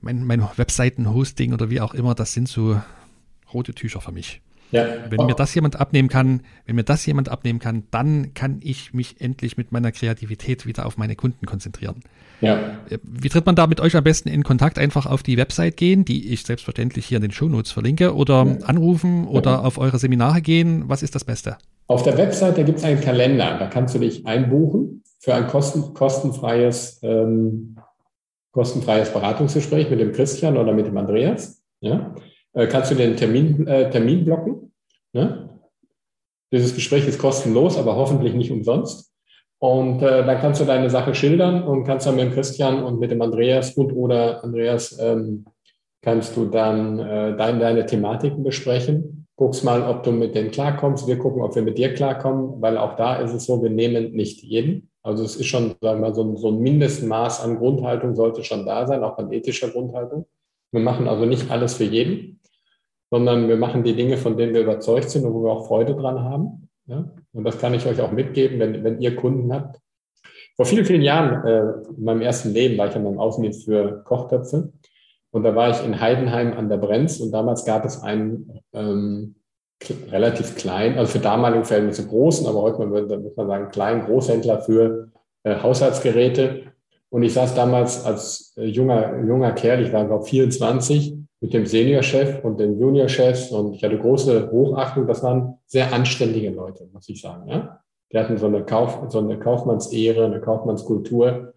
mein, 0.00 0.24
mein 0.24 0.46
Webseiten-Hosting 0.56 1.52
oder 1.52 1.70
wie 1.70 1.80
auch 1.80 1.94
immer, 1.94 2.14
das 2.14 2.34
sind 2.34 2.48
so 2.48 2.80
rote 3.52 3.74
Tücher 3.74 4.00
für 4.00 4.12
mich. 4.12 4.42
Ja. 4.70 4.86
Wenn 5.08 5.26
mir 5.26 5.34
das 5.34 5.54
jemand 5.54 5.76
abnehmen 5.76 6.08
kann, 6.08 6.40
wenn 6.66 6.74
mir 6.74 6.84
das 6.84 7.06
jemand 7.06 7.28
abnehmen 7.28 7.60
kann, 7.60 7.84
dann 7.92 8.34
kann 8.34 8.58
ich 8.60 8.92
mich 8.92 9.20
endlich 9.20 9.56
mit 9.56 9.70
meiner 9.70 9.92
Kreativität 9.92 10.66
wieder 10.66 10.84
auf 10.84 10.96
meine 10.96 11.14
Kunden 11.14 11.46
konzentrieren. 11.46 12.00
Ja. 12.40 12.78
Äh, 12.90 12.98
wie 13.02 13.28
tritt 13.28 13.46
man 13.46 13.54
da 13.54 13.66
mit 13.66 13.80
euch 13.80 13.96
am 13.96 14.02
besten 14.02 14.28
in 14.28 14.42
Kontakt? 14.42 14.78
Einfach 14.78 15.06
auf 15.06 15.22
die 15.22 15.36
Website 15.36 15.76
gehen, 15.76 16.04
die 16.04 16.32
ich 16.32 16.42
selbstverständlich 16.42 17.06
hier 17.06 17.16
in 17.16 17.22
den 17.22 17.30
Shownotes 17.30 17.70
verlinke, 17.70 18.14
oder 18.14 18.44
ja. 18.44 18.66
anrufen 18.66 19.26
oder 19.28 19.64
auf 19.64 19.78
eure 19.78 19.98
Seminare 19.98 20.42
gehen. 20.42 20.88
Was 20.88 21.02
ist 21.02 21.14
das 21.14 21.24
Beste? 21.24 21.56
Auf 21.86 22.02
der 22.02 22.16
Website, 22.16 22.56
gibt 22.56 22.78
es 22.78 22.84
einen 22.84 23.00
Kalender. 23.00 23.58
Da 23.58 23.66
kannst 23.66 23.94
du 23.94 23.98
dich 23.98 24.26
einbuchen 24.26 25.02
für 25.20 25.34
ein 25.34 25.46
kosten, 25.48 25.92
kostenfreies, 25.92 27.00
ähm, 27.02 27.76
kostenfreies 28.52 29.10
Beratungsgespräch 29.10 29.90
mit 29.90 30.00
dem 30.00 30.12
Christian 30.12 30.56
oder 30.56 30.72
mit 30.72 30.86
dem 30.86 30.96
Andreas. 30.96 31.62
Ja? 31.80 32.14
Äh, 32.54 32.68
kannst 32.68 32.90
du 32.90 32.94
den 32.94 33.16
Termin, 33.16 33.66
äh, 33.66 33.90
Termin 33.90 34.24
blocken. 34.24 34.72
Ne? 35.12 35.50
Dieses 36.52 36.74
Gespräch 36.74 37.06
ist 37.06 37.18
kostenlos, 37.18 37.76
aber 37.76 37.96
hoffentlich 37.96 38.34
nicht 38.34 38.50
umsonst. 38.50 39.12
Und 39.58 40.02
äh, 40.02 40.24
dann 40.24 40.40
kannst 40.40 40.60
du 40.60 40.64
deine 40.64 40.88
Sache 40.88 41.14
schildern 41.14 41.64
und 41.64 41.84
kannst 41.84 42.06
dann 42.06 42.16
mit 42.16 42.24
dem 42.24 42.32
Christian 42.32 42.82
und 42.82 42.98
mit 42.98 43.10
dem 43.10 43.20
Andreas 43.20 43.72
und 43.76 43.92
oder 43.92 44.42
Andreas 44.42 44.98
ähm, 45.00 45.44
kannst 46.00 46.36
du 46.36 46.46
dann 46.46 46.98
äh, 46.98 47.36
deine, 47.36 47.60
deine 47.60 47.86
Thematiken 47.86 48.42
besprechen 48.42 49.23
guckst 49.36 49.64
mal, 49.64 49.82
ob 49.82 50.02
du 50.04 50.12
mit 50.12 50.34
denen 50.34 50.50
klarkommst. 50.50 51.06
Wir 51.06 51.18
gucken, 51.18 51.42
ob 51.42 51.54
wir 51.54 51.62
mit 51.62 51.78
dir 51.78 51.92
klarkommen, 51.94 52.60
weil 52.60 52.78
auch 52.78 52.96
da 52.96 53.16
ist 53.16 53.32
es 53.32 53.46
so, 53.46 53.62
wir 53.62 53.70
nehmen 53.70 54.12
nicht 54.12 54.42
jeden. 54.42 54.90
Also 55.02 55.24
es 55.24 55.36
ist 55.36 55.46
schon, 55.46 55.74
sagen 55.80 56.00
wir 56.00 56.08
mal, 56.08 56.14
so 56.14 56.22
ein, 56.22 56.36
so 56.36 56.48
ein 56.48 56.58
Mindestmaß 56.60 57.42
an 57.42 57.58
Grundhaltung 57.58 58.14
sollte 58.14 58.44
schon 58.44 58.64
da 58.64 58.86
sein, 58.86 59.02
auch 59.02 59.18
an 59.18 59.32
ethischer 59.32 59.68
Grundhaltung. 59.68 60.26
Wir 60.72 60.80
machen 60.80 61.08
also 61.08 61.24
nicht 61.24 61.50
alles 61.50 61.74
für 61.74 61.84
jeden, 61.84 62.40
sondern 63.10 63.48
wir 63.48 63.56
machen 63.56 63.84
die 63.84 63.94
Dinge, 63.94 64.16
von 64.16 64.36
denen 64.36 64.54
wir 64.54 64.62
überzeugt 64.62 65.10
sind 65.10 65.24
und 65.24 65.34
wo 65.34 65.44
wir 65.44 65.52
auch 65.52 65.66
Freude 65.66 65.94
dran 65.94 66.20
haben. 66.20 66.68
Ja? 66.86 67.10
Und 67.32 67.44
das 67.44 67.58
kann 67.58 67.74
ich 67.74 67.86
euch 67.86 68.00
auch 68.00 68.12
mitgeben, 68.12 68.58
wenn, 68.60 68.82
wenn 68.82 69.00
ihr 69.00 69.14
Kunden 69.14 69.52
habt. 69.52 69.80
Vor 70.56 70.66
vielen, 70.66 70.84
vielen 70.84 71.02
Jahren, 71.02 71.44
äh, 71.44 71.88
in 71.96 72.04
meinem 72.04 72.22
ersten 72.22 72.52
Leben, 72.52 72.78
war 72.78 72.88
ich 72.88 72.96
in 72.96 73.02
meinem 73.02 73.18
Außendienst 73.18 73.64
für 73.64 74.02
Kochtöpfe. 74.04 74.72
Und 75.34 75.42
da 75.42 75.56
war 75.56 75.68
ich 75.68 75.84
in 75.84 76.00
Heidenheim 76.00 76.52
an 76.52 76.68
der 76.68 76.76
Brenz 76.76 77.18
und 77.18 77.32
damals 77.32 77.64
gab 77.64 77.84
es 77.84 78.00
einen 78.00 78.60
ähm, 78.72 79.34
relativ 80.08 80.54
kleinen, 80.54 80.96
also 80.96 81.10
für 81.10 81.18
damalige 81.18 81.64
Verhältnisse 81.64 82.06
großen, 82.06 82.46
aber 82.46 82.62
heute 82.62 82.88
würde 82.88 83.18
muss 83.18 83.34
man 83.36 83.48
sagen, 83.48 83.68
kleinen 83.70 84.04
Großhändler 84.04 84.60
für 84.60 85.08
äh, 85.42 85.56
Haushaltsgeräte. 85.56 86.66
Und 87.10 87.24
ich 87.24 87.34
saß 87.34 87.56
damals 87.56 88.04
als 88.04 88.54
äh, 88.56 88.66
junger, 88.66 89.24
junger 89.24 89.50
Kerl, 89.50 89.82
ich 89.82 89.92
war 89.92 90.06
glaube 90.06 90.24
24, 90.24 91.16
mit 91.40 91.52
dem 91.52 91.66
Seniorchef 91.66 92.44
und 92.44 92.60
den 92.60 92.78
Juniorchefs 92.78 93.50
und 93.50 93.74
ich 93.74 93.82
hatte 93.82 93.98
große 93.98 94.52
Hochachtung. 94.52 95.08
Das 95.08 95.24
waren 95.24 95.58
sehr 95.66 95.92
anständige 95.92 96.50
Leute, 96.50 96.88
muss 96.92 97.08
ich 97.08 97.20
sagen. 97.20 97.48
Ja? 97.48 97.80
Die 98.12 98.18
hatten 98.18 98.38
so 98.38 98.46
eine, 98.46 98.64
Kauf, 98.64 99.00
so 99.08 99.18
eine 99.18 99.36
Kaufmannsehre, 99.40 100.26
eine 100.26 100.40
Kaufmannskultur. 100.40 101.54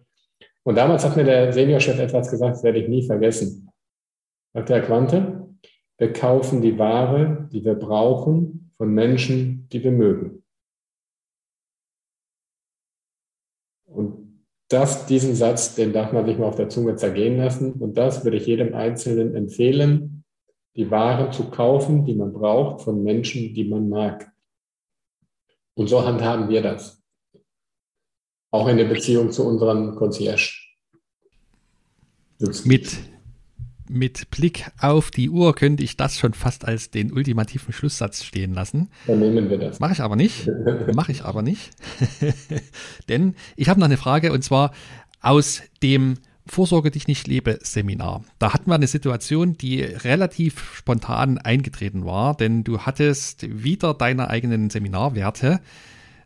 Und 0.64 0.74
damals 0.74 1.04
hat 1.04 1.16
mir 1.16 1.22
der 1.22 1.52
Seniorchef 1.52 2.00
etwas 2.00 2.28
gesagt, 2.28 2.56
das 2.56 2.64
werde 2.64 2.80
ich 2.80 2.88
nie 2.88 3.04
vergessen. 3.04 3.67
Sagt 4.54 4.70
Herr 4.70 4.82
Quante, 4.82 5.54
wir 5.98 6.12
kaufen 6.12 6.62
die 6.62 6.78
Ware, 6.78 7.48
die 7.52 7.64
wir 7.64 7.74
brauchen, 7.74 8.72
von 8.76 8.94
Menschen, 8.94 9.68
die 9.70 9.82
wir 9.82 9.90
mögen. 9.90 10.44
Und 13.84 14.44
das, 14.68 15.06
diesen 15.06 15.34
Satz, 15.34 15.74
den 15.74 15.92
darf 15.92 16.12
man 16.12 16.26
sich 16.26 16.38
mal 16.38 16.46
auf 16.46 16.56
der 16.56 16.68
Zunge 16.68 16.94
zergehen 16.96 17.38
lassen. 17.38 17.72
Und 17.72 17.96
das 17.96 18.24
würde 18.24 18.36
ich 18.36 18.46
jedem 18.46 18.74
Einzelnen 18.74 19.34
empfehlen, 19.34 20.24
die 20.76 20.90
Ware 20.90 21.30
zu 21.30 21.50
kaufen, 21.50 22.04
die 22.04 22.14
man 22.14 22.32
braucht, 22.32 22.82
von 22.82 23.02
Menschen, 23.02 23.54
die 23.54 23.64
man 23.64 23.88
mag. 23.88 24.30
Und 25.74 25.88
so 25.88 26.04
handhaben 26.04 26.48
wir 26.48 26.62
das. 26.62 27.02
Auch 28.50 28.68
in 28.68 28.76
der 28.76 28.84
Beziehung 28.84 29.30
zu 29.32 29.46
unserem 29.46 29.96
Concierge. 29.96 30.76
Mit 32.64 33.17
mit 33.90 34.30
Blick 34.30 34.70
auf 34.80 35.10
die 35.10 35.30
Uhr 35.30 35.54
könnte 35.54 35.82
ich 35.82 35.96
das 35.96 36.18
schon 36.18 36.34
fast 36.34 36.64
als 36.64 36.90
den 36.90 37.12
ultimativen 37.12 37.72
Schlusssatz 37.72 38.24
stehen 38.24 38.54
lassen. 38.54 38.88
Dann 39.06 39.20
nehmen 39.20 39.50
wir 39.50 39.58
das. 39.58 39.80
Mache 39.80 39.92
ich 39.92 40.00
aber 40.00 40.16
nicht. 40.16 40.48
Mache 40.94 41.12
ich 41.12 41.24
aber 41.24 41.42
nicht. 41.42 41.70
Denn 43.08 43.34
ich 43.56 43.68
habe 43.68 43.80
noch 43.80 43.86
eine 43.86 43.96
Frage 43.96 44.32
und 44.32 44.42
zwar 44.42 44.72
aus 45.20 45.62
dem 45.82 46.14
Vorsorge 46.46 46.90
dich 46.90 47.06
nicht 47.06 47.26
lebe 47.26 47.58
Seminar. 47.62 48.24
Da 48.38 48.54
hatten 48.54 48.70
wir 48.70 48.74
eine 48.74 48.86
Situation, 48.86 49.58
die 49.58 49.82
relativ 49.82 50.74
spontan 50.74 51.38
eingetreten 51.38 52.06
war, 52.06 52.34
denn 52.34 52.64
du 52.64 52.80
hattest 52.80 53.46
wieder 53.62 53.92
deine 53.92 54.30
eigenen 54.30 54.70
Seminarwerte 54.70 55.60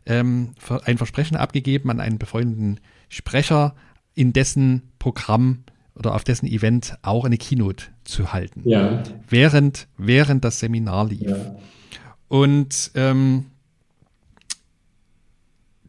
ähm, 0.05 0.53
ein 0.85 0.97
Versprechen 0.97 1.37
abgegeben 1.37 1.89
an 1.89 1.99
einen 1.99 2.19
befreundeten 2.19 2.79
Sprecher, 3.09 3.75
in 4.15 4.31
dessen 4.33 4.93
Programm 4.99 5.63
oder 5.95 6.15
auf 6.15 6.23
dessen 6.23 6.47
Event 6.47 6.97
auch 7.01 7.25
eine 7.25 7.37
Keynote 7.37 7.85
zu 8.03 8.33
halten. 8.33 8.61
Ja. 8.65 9.03
Während, 9.29 9.87
während 9.97 10.43
das 10.43 10.59
Seminar 10.59 11.07
lief. 11.07 11.29
Ja. 11.29 11.55
Und 12.27 12.91
ähm, 12.95 13.45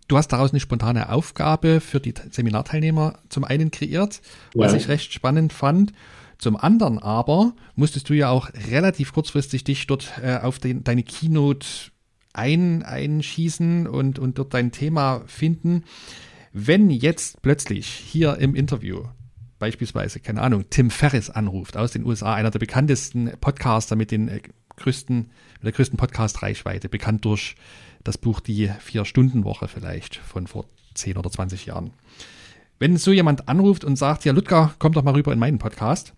du 0.08 0.16
hast 0.16 0.28
daraus 0.28 0.50
eine 0.50 0.60
spontane 0.60 1.10
Aufgabe 1.10 1.80
für 1.80 2.00
die 2.00 2.14
Seminarteilnehmer 2.30 3.18
zum 3.28 3.44
einen 3.44 3.70
kreiert, 3.70 4.20
was 4.54 4.72
ja. 4.72 4.78
ich 4.78 4.88
recht 4.88 5.12
spannend 5.12 5.52
fand. 5.52 5.92
Zum 6.36 6.56
anderen 6.56 6.98
aber 6.98 7.54
musstest 7.74 8.10
du 8.10 8.14
ja 8.14 8.28
auch 8.28 8.50
relativ 8.70 9.12
kurzfristig 9.12 9.64
dich 9.64 9.86
dort 9.86 10.12
äh, 10.22 10.36
auf 10.36 10.58
den, 10.58 10.84
deine 10.84 11.02
Keynote 11.02 11.66
ein, 12.34 12.82
einschießen 12.82 13.86
und, 13.86 14.18
und 14.18 14.38
dort 14.38 14.52
dein 14.52 14.72
Thema 14.72 15.22
finden. 15.26 15.84
Wenn 16.52 16.90
jetzt 16.90 17.40
plötzlich 17.40 17.86
hier 17.86 18.36
im 18.36 18.54
Interview 18.54 19.04
beispielsweise, 19.58 20.20
keine 20.20 20.42
Ahnung, 20.42 20.64
Tim 20.70 20.90
Ferriss 20.90 21.30
anruft 21.30 21.76
aus 21.76 21.92
den 21.92 22.04
USA, 22.04 22.34
einer 22.34 22.50
der 22.50 22.58
bekanntesten 22.58 23.32
Podcaster 23.40 23.96
mit 23.96 24.10
den 24.10 24.28
äh, 24.28 24.40
größten, 24.76 25.16
mit 25.18 25.64
der 25.64 25.72
größten 25.72 25.96
Podcast-Reichweite, 25.96 26.88
bekannt 26.88 27.24
durch 27.24 27.54
das 28.02 28.18
Buch 28.18 28.40
Die 28.40 28.68
Vier-Stunden-Woche 28.80 29.68
vielleicht 29.68 30.16
von 30.16 30.46
vor 30.46 30.66
10 30.94 31.16
oder 31.16 31.30
20 31.30 31.66
Jahren. 31.66 31.92
Wenn 32.78 32.96
so 32.96 33.12
jemand 33.12 33.48
anruft 33.48 33.84
und 33.84 33.96
sagt, 33.96 34.24
ja, 34.24 34.32
Ludger, 34.32 34.74
komm 34.78 34.92
doch 34.92 35.04
mal 35.04 35.14
rüber 35.14 35.32
in 35.32 35.38
meinen 35.38 35.58
Podcast. 35.58 36.12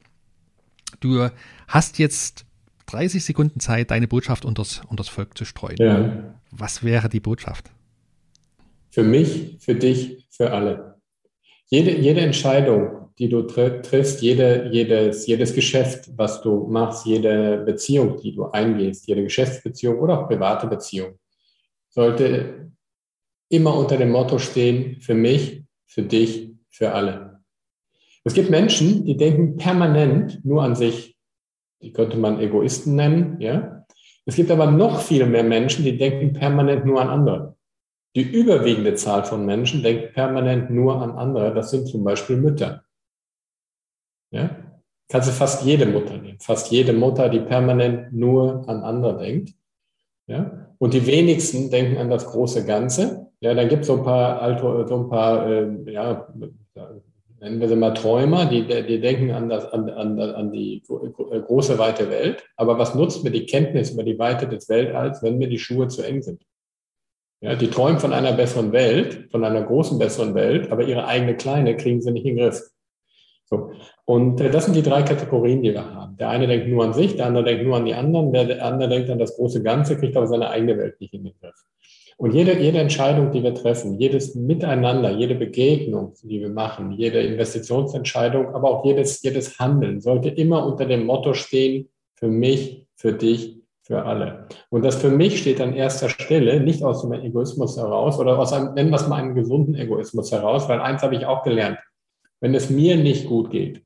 Du 1.01 1.29
hast 1.69 1.99
jetzt 1.99 2.47
30 2.87 3.25
Sekunden 3.25 3.61
Zeit, 3.61 3.91
deine 3.91 4.09
Botschaft 4.09 4.45
unters, 4.45 4.81
unters 4.89 5.09
Volk 5.09 5.37
zu 5.37 5.45
streuen. 5.45 5.77
Ja. 5.79 6.35
Was 6.51 6.83
wäre 6.83 7.09
die 7.09 7.21
Botschaft? 7.21 7.71
Für 8.91 9.03
mich, 9.03 9.57
für 9.61 9.75
dich, 9.75 10.27
für 10.31 10.53
alle. 10.53 11.01
Jede, 11.67 11.99
jede 11.99 12.21
Entscheidung, 12.21 13.06
die 13.19 13.29
du 13.29 13.43
triffst, 13.43 14.21
jede, 14.21 14.69
jedes, 14.71 15.27
jedes 15.27 15.55
Geschäft, 15.55 16.11
was 16.17 16.43
du 16.43 16.67
machst, 16.67 17.07
jede 17.07 17.59
Beziehung, 17.59 18.21
die 18.21 18.35
du 18.35 18.45
eingehst, 18.45 19.07
jede 19.07 19.23
Geschäftsbeziehung 19.23 19.99
oder 19.99 20.21
auch 20.21 20.29
private 20.29 20.67
Beziehung, 20.67 21.19
sollte 21.89 22.71
immer 23.49 23.77
unter 23.77 23.97
dem 23.97 24.11
Motto 24.11 24.39
stehen, 24.39 25.01
für 25.01 25.15
mich, 25.15 25.63
für 25.87 26.03
dich, 26.03 26.51
für 26.69 26.93
alle. 26.93 27.41
Es 28.25 28.35
gibt 28.35 28.51
Menschen, 28.51 29.05
die 29.05 29.17
denken 29.17 29.57
permanent 29.57 30.45
nur 30.45 30.63
an 30.63 30.75
sich. 30.75 31.17
Die 31.81 31.93
könnte 31.93 32.17
man 32.17 32.41
Egoisten 32.41 32.97
nennen, 32.97 33.41
ja. 33.41 33.87
Es 34.25 34.35
gibt 34.35 34.51
aber 34.51 34.71
noch 34.71 35.01
viel 35.01 35.25
mehr 35.27 35.45
Menschen, 35.45 35.85
die 35.85 35.97
denken 35.97 36.33
permanent 36.33 36.85
nur 36.85 37.01
an 37.01 37.09
andere. 37.09 37.57
Die 38.17 38.23
überwiegende 38.23 38.95
Zahl 38.95 39.25
von 39.25 39.47
Menschen 39.47 39.83
denkt 39.83 40.15
permanent 40.15 40.71
nur 40.71 41.01
an 41.01 41.13
andere. 41.13 41.55
Das 41.55 41.71
sind 41.71 41.87
zum 41.87 42.03
Beispiel 42.03 42.37
Mütter. 42.37 42.86
Ja? 44.31 44.51
Kannst 45.09 45.29
du 45.29 45.33
fast 45.33 45.65
jede 45.65 45.87
Mutter 45.87 46.17
nehmen. 46.17 46.41
Fast 46.41 46.71
jede 46.73 46.93
Mutter, 46.93 47.29
die 47.29 47.41
permanent 47.41 48.13
nur 48.13 48.69
an 48.69 48.83
andere 48.83 49.19
denkt. 49.19 49.55
Ja? 50.27 50.69
Und 50.79 50.95
die 50.95 51.07
wenigsten 51.07 51.71
denken 51.71 51.99
an 51.99 52.11
das 52.11 52.27
große 52.27 52.65
Ganze. 52.65 53.29
Ja, 53.41 53.55
dann 53.55 53.69
gibt 53.69 53.83
es 53.83 53.87
so 53.87 53.99
ein 53.99 54.05
paar, 54.05 54.41
Alto, 54.41 54.87
so 54.87 54.97
ein 54.97 55.09
paar 55.09 55.49
äh, 55.49 55.93
ja, 55.93 56.27
nennen 57.41 57.61
wir 57.61 57.69
sie 57.69 57.77
mal 57.77 57.95
Träumer, 57.95 58.47
die, 58.47 58.65
die 58.65 59.01
denken 59.01 59.31
an, 59.31 59.49
das, 59.49 59.67
an, 59.73 59.89
an, 59.91 60.19
an 60.19 60.53
die 60.53 60.83
große, 60.87 61.79
weite 61.79 62.11
Welt. 62.11 62.45
Aber 62.57 62.79
was 62.79 62.95
nutzt 62.95 63.25
mir 63.25 63.31
die 63.31 63.47
Kenntnis 63.47 63.91
über 63.91 64.03
die 64.03 64.19
Weite 64.19 64.49
des 64.49 64.69
Weltalls, 64.69 65.23
wenn 65.23 65.39
mir 65.39 65.49
die 65.49 65.59
Schuhe 65.59 65.89
zu 65.89 66.03
eng 66.03 66.23
sind? 66.23 66.43
Ja, 67.43 67.55
die 67.55 67.69
träumen 67.69 68.01
von 68.01 68.15
einer 68.15 68.33
besseren 68.33 68.73
Welt, 68.73 69.29
von 69.31 69.45
einer 69.45 69.63
großen, 69.63 69.99
besseren 69.99 70.35
Welt, 70.35 70.73
aber 70.73 70.85
ihre 70.85 71.07
eigene 71.07 71.37
kleine 71.37 71.77
kriegen 71.77 72.01
sie 72.01 72.11
nicht 72.11 72.25
in 72.25 72.37
den 72.37 72.45
Griff. 72.45 72.71
So. 73.45 73.73
Und 74.07 74.41
äh, 74.41 74.51
das 74.51 74.65
sind 74.65 74.77
die 74.77 74.83
drei 74.83 75.03
Kategorien, 75.03 75.63
die 75.63 75.73
wir 75.73 75.85
haben. 75.95 76.17
Der 76.17 76.31
eine 76.31 76.47
denkt 76.47 76.69
nur 76.69 76.85
an 76.85 76.95
sich, 76.95 77.17
der 77.17 77.27
andere 77.27 77.45
denkt 77.45 77.65
nur 77.65 77.77
an 77.77 77.85
die 77.85 77.95
anderen, 77.95 78.33
der 78.33 78.65
andere 78.65 78.89
denkt 78.89 79.11
an 79.11 79.19
das 79.19 79.37
große 79.37 79.63
Ganze, 79.63 79.99
kriegt 79.99 80.17
aber 80.17 80.27
seine 80.27 80.49
eigene 80.49 80.79
Welt 80.79 81.01
nicht 81.01 81.13
in 81.13 81.25
den 81.25 81.35
Griff. 81.41 81.57
Und 82.19 82.33
jede, 82.33 82.59
jede 82.59 82.79
Entscheidung, 82.79 83.31
die 83.31 83.43
wir 83.43 83.53
treffen, 83.53 83.99
jedes 84.01 84.35
Miteinander, 84.35 85.11
jede 85.11 85.35
Begegnung, 85.35 86.15
die 86.23 86.41
wir 86.41 86.49
machen, 86.49 86.93
jede 86.93 87.21
Investitionsentscheidung, 87.21 88.55
aber 88.55 88.71
auch 88.71 88.87
jedes, 88.87 89.21
jedes 89.23 89.59
Handeln 89.59 90.01
sollte 90.01 90.31
immer 90.31 90.65
unter 90.65 90.87
dem 90.87 91.05
Motto 91.05 91.35
stehen, 91.35 91.91
für 92.15 92.29
mich, 92.29 92.87
für 92.95 93.13
dich, 93.13 93.59
für 93.83 94.05
alle. 94.05 94.49
Und 94.71 94.85
das 94.85 94.97
für 94.97 95.11
mich 95.11 95.39
steht 95.41 95.61
an 95.61 95.75
erster 95.75 96.09
Stelle 96.09 96.61
nicht 96.61 96.83
aus 96.83 97.03
dem 97.03 97.13
Egoismus 97.13 97.77
heraus 97.77 98.19
oder 98.19 98.39
aus 98.39 98.53
einem, 98.53 98.73
nennen 98.73 98.91
wir 98.91 98.97
es 98.97 99.09
mal 99.09 99.23
einen 99.23 99.35
gesunden 99.35 99.75
Egoismus 99.75 100.33
heraus, 100.33 100.69
weil 100.69 100.81
eins 100.81 101.03
habe 101.03 101.17
ich 101.17 101.27
auch 101.27 101.43
gelernt. 101.43 101.79
Wenn 102.41 102.55
es 102.55 102.71
mir 102.71 102.97
nicht 102.97 103.27
gut 103.27 103.51
geht, 103.51 103.83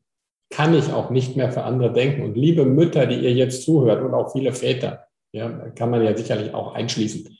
kann 0.50 0.74
ich 0.74 0.92
auch 0.92 1.10
nicht 1.10 1.36
mehr 1.36 1.50
für 1.52 1.62
andere 1.62 1.92
denken. 1.92 2.22
Und 2.22 2.36
liebe 2.36 2.64
Mütter, 2.64 3.06
die 3.06 3.16
ihr 3.20 3.32
jetzt 3.32 3.62
zuhört 3.62 4.02
und 4.02 4.14
auch 4.14 4.32
viele 4.32 4.52
Väter, 4.52 5.06
ja, 5.32 5.48
kann 5.48 5.90
man 5.90 6.04
ja 6.04 6.16
sicherlich 6.16 6.54
auch 6.54 6.74
einschließen 6.74 7.36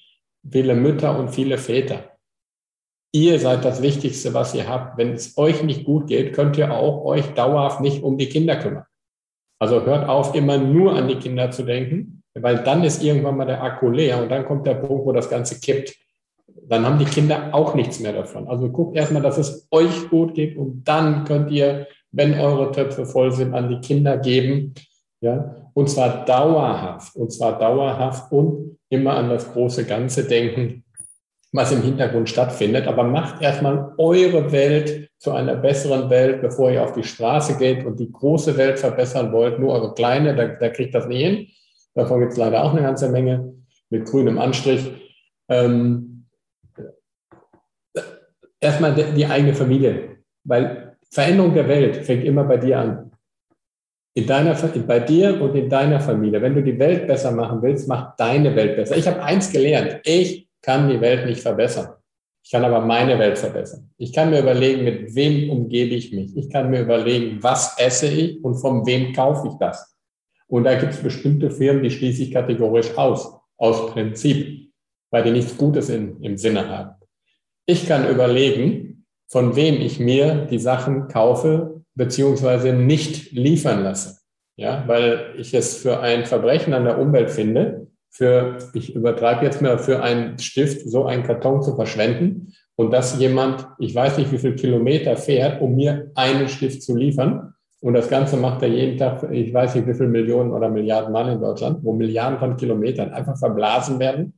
viele 0.49 0.75
Mütter 0.75 1.19
und 1.19 1.31
viele 1.31 1.59
Väter. 1.59 2.05
Ihr 3.13 3.41
seid 3.41 3.65
das 3.65 3.83
Wichtigste, 3.83 4.35
was 4.35 4.55
ihr 4.55 4.69
habt. 4.69 4.97
Wenn 4.97 5.13
es 5.13 5.37
euch 5.37 5.63
nicht 5.63 5.85
gut 5.85 6.07
geht, 6.07 6.33
könnt 6.33 6.57
ihr 6.57 6.73
auch 6.73 7.05
euch 7.05 7.27
dauerhaft 7.35 7.81
nicht 7.81 8.03
um 8.03 8.19
die 8.19 8.29
Kinder 8.29 8.57
kümmern. 8.57 8.85
Also 9.59 9.85
hört 9.85 10.09
auf, 10.09 10.35
immer 10.35 10.59
nur 10.59 10.95
an 10.95 11.09
die 11.09 11.17
Kinder 11.17 11.51
zu 11.51 11.65
denken, 11.65 12.23
weil 12.35 12.63
dann 12.63 12.85
ist 12.85 13.03
irgendwann 13.03 13.37
mal 13.37 13.47
der 13.47 13.63
Akku 13.63 13.91
leer 13.91 14.23
und 14.23 14.31
dann 14.31 14.47
kommt 14.47 14.67
der 14.67 14.75
Punkt, 14.75 15.05
wo 15.05 15.13
das 15.13 15.29
Ganze 15.29 15.61
kippt. 15.61 15.97
Dann 16.69 16.87
haben 16.87 16.99
die 16.99 17.05
Kinder 17.05 17.51
auch 17.53 17.75
nichts 17.75 18.01
mehr 18.01 18.13
davon. 18.13 18.49
Also 18.49 18.71
guckt 18.71 18.97
erstmal, 18.97 19.23
dass 19.23 19.39
es 19.39 19.67
euch 19.71 20.09
gut 20.09 20.35
geht 20.35 20.57
und 20.57 20.85
dann 20.85 21.25
könnt 21.25 21.51
ihr, 21.51 21.89
wenn 22.13 22.39
eure 22.39 22.73
Töpfe 22.73 23.07
voll 23.07 23.33
sind, 23.33 23.55
an 23.55 23.69
die 23.69 23.81
Kinder 23.81 24.19
geben. 24.19 24.75
Ja, 25.21 25.57
und 25.75 25.89
zwar 25.89 26.25
dauerhaft, 26.25 27.15
und 27.15 27.31
zwar 27.31 27.59
dauerhaft 27.59 28.33
und 28.33 28.79
immer 28.89 29.15
an 29.15 29.29
das 29.29 29.53
große 29.53 29.85
Ganze 29.85 30.25
denken, 30.25 30.85
was 31.53 31.73
im 31.73 31.83
Hintergrund 31.83 32.29
stattfindet. 32.29 32.87
Aber 32.87 33.05
macht 33.05 33.43
erstmal 33.43 33.93
eure 33.99 34.51
Welt 34.51 35.11
zu 35.19 35.33
einer 35.33 35.57
besseren 35.57 36.09
Welt, 36.09 36.41
bevor 36.41 36.71
ihr 36.71 36.83
auf 36.83 36.95
die 36.95 37.05
Straße 37.05 37.59
geht 37.59 37.85
und 37.85 38.01
die 38.01 38.11
große 38.11 38.57
Welt 38.57 38.79
verbessern 38.79 39.33
wollt. 39.33 39.59
Nur 39.59 39.75
eure 39.75 39.95
kleine, 39.95 40.35
da, 40.35 40.47
da 40.47 40.69
kriegt 40.71 40.95
das 40.95 41.07
nicht 41.07 41.23
hin. 41.23 41.47
Davon 41.95 42.21
gibt 42.21 42.33
es 42.33 42.39
leider 42.39 42.65
auch 42.65 42.73
eine 42.73 42.83
ganze 42.83 43.11
Menge 43.11 43.53
mit 43.91 44.07
grünem 44.07 44.39
Anstrich. 44.39 44.91
Ähm, 45.49 46.27
erstmal 48.61 48.95
die, 48.95 49.27
eigene 49.27 49.55
Familie, 49.55 50.19
weil 50.45 50.90
Veränderung 51.11 51.55
der 51.55 51.69
Welt 51.69 51.97
fängt 51.97 52.25
immer 52.25 52.45
bei 52.45 52.57
dir 52.57 52.79
an 52.79 53.11
in 54.15 54.27
deiner, 54.27 54.55
bei 54.87 55.01
dir 55.01 55.41
und 55.41 55.55
in 55.55 55.69
deiner 55.69 56.01
Familie. 56.01 56.43
Wenn 56.43 56.55
du 56.55 56.63
die 56.63 56.79
Welt 56.79 57.07
besser 57.07 57.31
machen 57.31 57.63
willst, 57.63 57.89
mach 57.89 58.17
deine 58.17 58.55
Welt 58.57 58.77
besser. 58.77 58.97
Ich 58.97 59.07
habe 59.07 59.23
eins 59.23 59.53
gelernt. 59.53 60.01
Ich 60.05 60.49
kann 60.63 60.89
die 60.89 61.01
Welt 61.01 61.27
nicht 61.27 61.41
verbessern. 61.41 61.95
Ich 62.43 62.51
kann 62.51 62.65
aber 62.65 62.81
meine 62.81 63.19
Welt 63.19 63.39
verbessern. 63.39 63.91
Ich 63.99 64.13
kann 64.13 64.31
mir 64.31 64.41
überlegen, 64.41 64.85
mit 64.85 65.15
wem 65.15 65.51
umgebe 65.51 65.95
ich 65.95 66.13
mich. 66.13 66.37
Ich 66.37 66.51
kann 66.51 66.71
mir 66.71 66.81
überlegen, 66.81 67.43
was 67.43 67.79
esse 67.79 68.09
ich 68.09 68.43
und 68.43 68.57
von 68.57 68.87
wem 68.87 69.13
kaufe 69.13 69.49
ich 69.49 69.55
das. 69.59 69.97
Und 70.49 70.65
da 70.65 70.75
gibt 70.75 70.93
es 70.93 71.03
bestimmte 71.03 71.51
Firmen, 71.51 71.83
die 71.83 71.91
schließe 71.91 72.23
ich 72.25 72.33
kategorisch 72.33 72.97
aus, 72.97 73.33
aus 73.57 73.93
Prinzip, 73.93 74.71
weil 75.11 75.23
die 75.23 75.31
nichts 75.31 75.57
Gutes 75.57 75.91
in, 75.91 76.21
im 76.23 76.37
Sinne 76.37 76.69
haben. 76.69 76.97
Ich 77.67 77.87
kann 77.87 78.09
überlegen, 78.09 78.90
von 79.31 79.55
wem 79.55 79.77
ich 79.77 80.01
mir 80.01 80.47
die 80.51 80.59
Sachen 80.59 81.09
kaufe, 81.09 81.83
beziehungsweise 81.95 82.73
nicht 82.73 83.33
liefern 83.33 83.85
lasse. 83.85 84.19
Ja, 84.57 84.85
weil 84.87 85.35
ich 85.39 85.55
es 85.55 85.77
für 85.77 86.01
ein 86.01 86.27
Verbrechen 86.27 86.75
an 86.75 86.85
der 86.85 86.99
Umwelt 86.99 87.31
finde, 87.31 87.87
für, 88.11 88.59
ich 88.75 88.95
übertreibe 88.95 89.45
jetzt 89.45 89.63
mal, 89.63 89.79
für 89.79 90.03
einen 90.03 90.39
Stift 90.39 90.89
so 90.89 91.07
einen 91.07 91.23
Karton 91.23 91.63
zu 91.63 91.77
verschwenden 91.77 92.53
und 92.75 92.91
dass 92.91 93.19
jemand, 93.19 93.67
ich 93.79 93.95
weiß 93.95 94.19
nicht 94.19 94.33
wie 94.33 94.39
viel 94.39 94.57
Kilometer 94.57 95.17
fährt, 95.17 95.61
um 95.63 95.77
mir 95.77 96.11
einen 96.17 96.49
Stift 96.49 96.83
zu 96.83 96.97
liefern. 96.97 97.55
Und 97.81 97.95
das 97.95 98.11
Ganze 98.11 98.37
macht 98.37 98.63
er 98.63 98.69
jeden 98.69 98.99
Tag, 98.99 99.31
ich 99.31 99.55
weiß 99.55 99.77
nicht 99.77 99.87
wie 99.87 99.95
viele 99.95 100.09
Millionen 100.09 100.51
oder 100.51 100.69
Milliarden 100.69 101.13
Mal 101.13 101.33
in 101.33 101.41
Deutschland, 101.41 101.79
wo 101.83 101.93
Milliarden 101.93 102.39
von 102.39 102.57
Kilometern 102.57 103.13
einfach 103.13 103.39
verblasen 103.39 103.99
werden. 104.01 104.35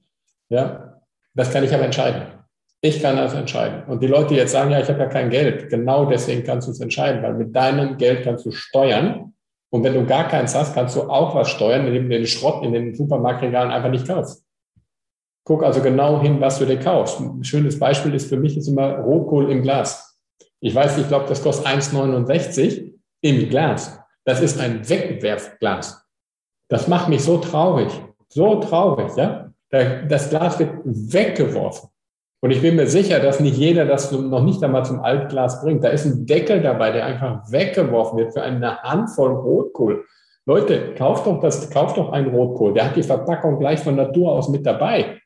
Ja, 0.48 1.00
das 1.35 1.50
kann 1.50 1.64
ich 1.64 1.74
aber 1.74 1.85
entscheiden. 1.85 2.41
Ich 2.85 3.01
kann 3.01 3.16
das 3.16 3.33
entscheiden. 3.33 3.85
Und 3.85 4.03
die 4.03 4.09
Leute, 4.09 4.35
jetzt 4.35 4.51
sagen, 4.51 4.73
ja, 4.73 4.81
ich 4.81 4.88
habe 4.88 4.99
ja 4.99 5.07
kein 5.07 5.31
Geld, 5.31 5.71
genau 5.71 6.05
deswegen 6.05 6.42
kannst 6.42 6.66
du 6.66 6.73
es 6.73 6.81
entscheiden, 6.81 7.23
weil 7.23 7.35
mit 7.35 7.55
deinem 7.55 7.97
Geld 7.97 8.25
kannst 8.25 8.45
du 8.45 8.51
steuern. 8.51 9.35
Und 9.71 9.85
wenn 9.85 9.95
du 9.95 10.05
gar 10.05 10.27
keins 10.27 10.55
hast, 10.55 10.75
kannst 10.75 10.97
du 10.97 11.03
auch 11.03 11.35
was 11.37 11.49
steuern, 11.49 11.87
indem 11.87 12.11
du 12.11 12.16
den 12.16 12.27
Schrott 12.27 12.64
in 12.64 12.73
den 12.73 12.92
Supermarktregalen 12.95 13.71
einfach 13.71 13.88
nicht 13.88 14.09
kaufst. 14.09 14.45
Guck 15.45 15.62
also 15.62 15.81
genau 15.81 16.21
hin, 16.21 16.40
was 16.40 16.59
du 16.59 16.66
dir 16.66 16.79
kaufst. 16.79 17.21
Ein 17.21 17.45
schönes 17.45 17.79
Beispiel 17.79 18.14
ist 18.14 18.29
für 18.29 18.37
mich 18.37 18.57
ist 18.57 18.66
immer 18.66 18.99
Rotkohl 18.99 19.51
im 19.51 19.62
Glas. 19.62 20.18
Ich 20.59 20.75
weiß, 20.75 20.99
ich 20.99 21.09
glaube, 21.09 21.27
das 21.29 21.42
kostet 21.42 21.66
1,69 21.66 22.95
im 23.21 23.49
Glas. 23.49 23.99
Das 24.25 24.40
ist 24.40 24.59
ein 24.59 24.88
Wegwerfglas. 24.88 26.05
Das 26.68 26.88
macht 26.88 27.09
mich 27.09 27.23
so 27.23 27.38
traurig. 27.38 27.88
So 28.29 28.57
traurig, 28.57 29.16
ja. 29.16 29.53
Das 29.71 30.31
Glas 30.31 30.59
wird 30.59 30.81
weggeworfen. 30.85 31.91
Und 32.44 32.50
ich 32.50 32.61
bin 32.61 32.74
mir 32.74 32.88
sicher, 32.88 33.20
dass 33.20 33.38
nicht 33.38 33.57
jeder 33.57 33.85
das 33.85 34.11
noch 34.11 34.42
nicht 34.42 34.62
einmal 34.64 34.85
zum 34.85 35.00
Altglas 35.00 35.62
bringt. 35.62 35.85
Da 35.85 35.90
ist 35.90 36.05
ein 36.05 36.26
Deckel 36.26 36.61
dabei, 36.61 36.90
der 36.90 37.07
einfach 37.07 37.50
weggeworfen 37.50 38.18
wird 38.18 38.33
für 38.33 38.42
eine 38.42 38.83
Handvoll 38.83 39.31
Rotkohl. 39.31 40.05
Leute, 40.44 40.94
kauft 40.94 41.26
doch 41.26 41.40
das, 41.40 41.70
kauft 41.70 41.96
doch 41.98 42.11
einen 42.11 42.35
Rotkohl. 42.35 42.74
Der 42.74 42.87
hat 42.87 42.96
die 42.96 43.05
Verpackung 43.05 43.61
gleich 43.61 43.78
von 43.78 43.94
Natur 43.94 44.33
aus 44.33 44.48
mit 44.48 44.66
dabei. 44.66 45.20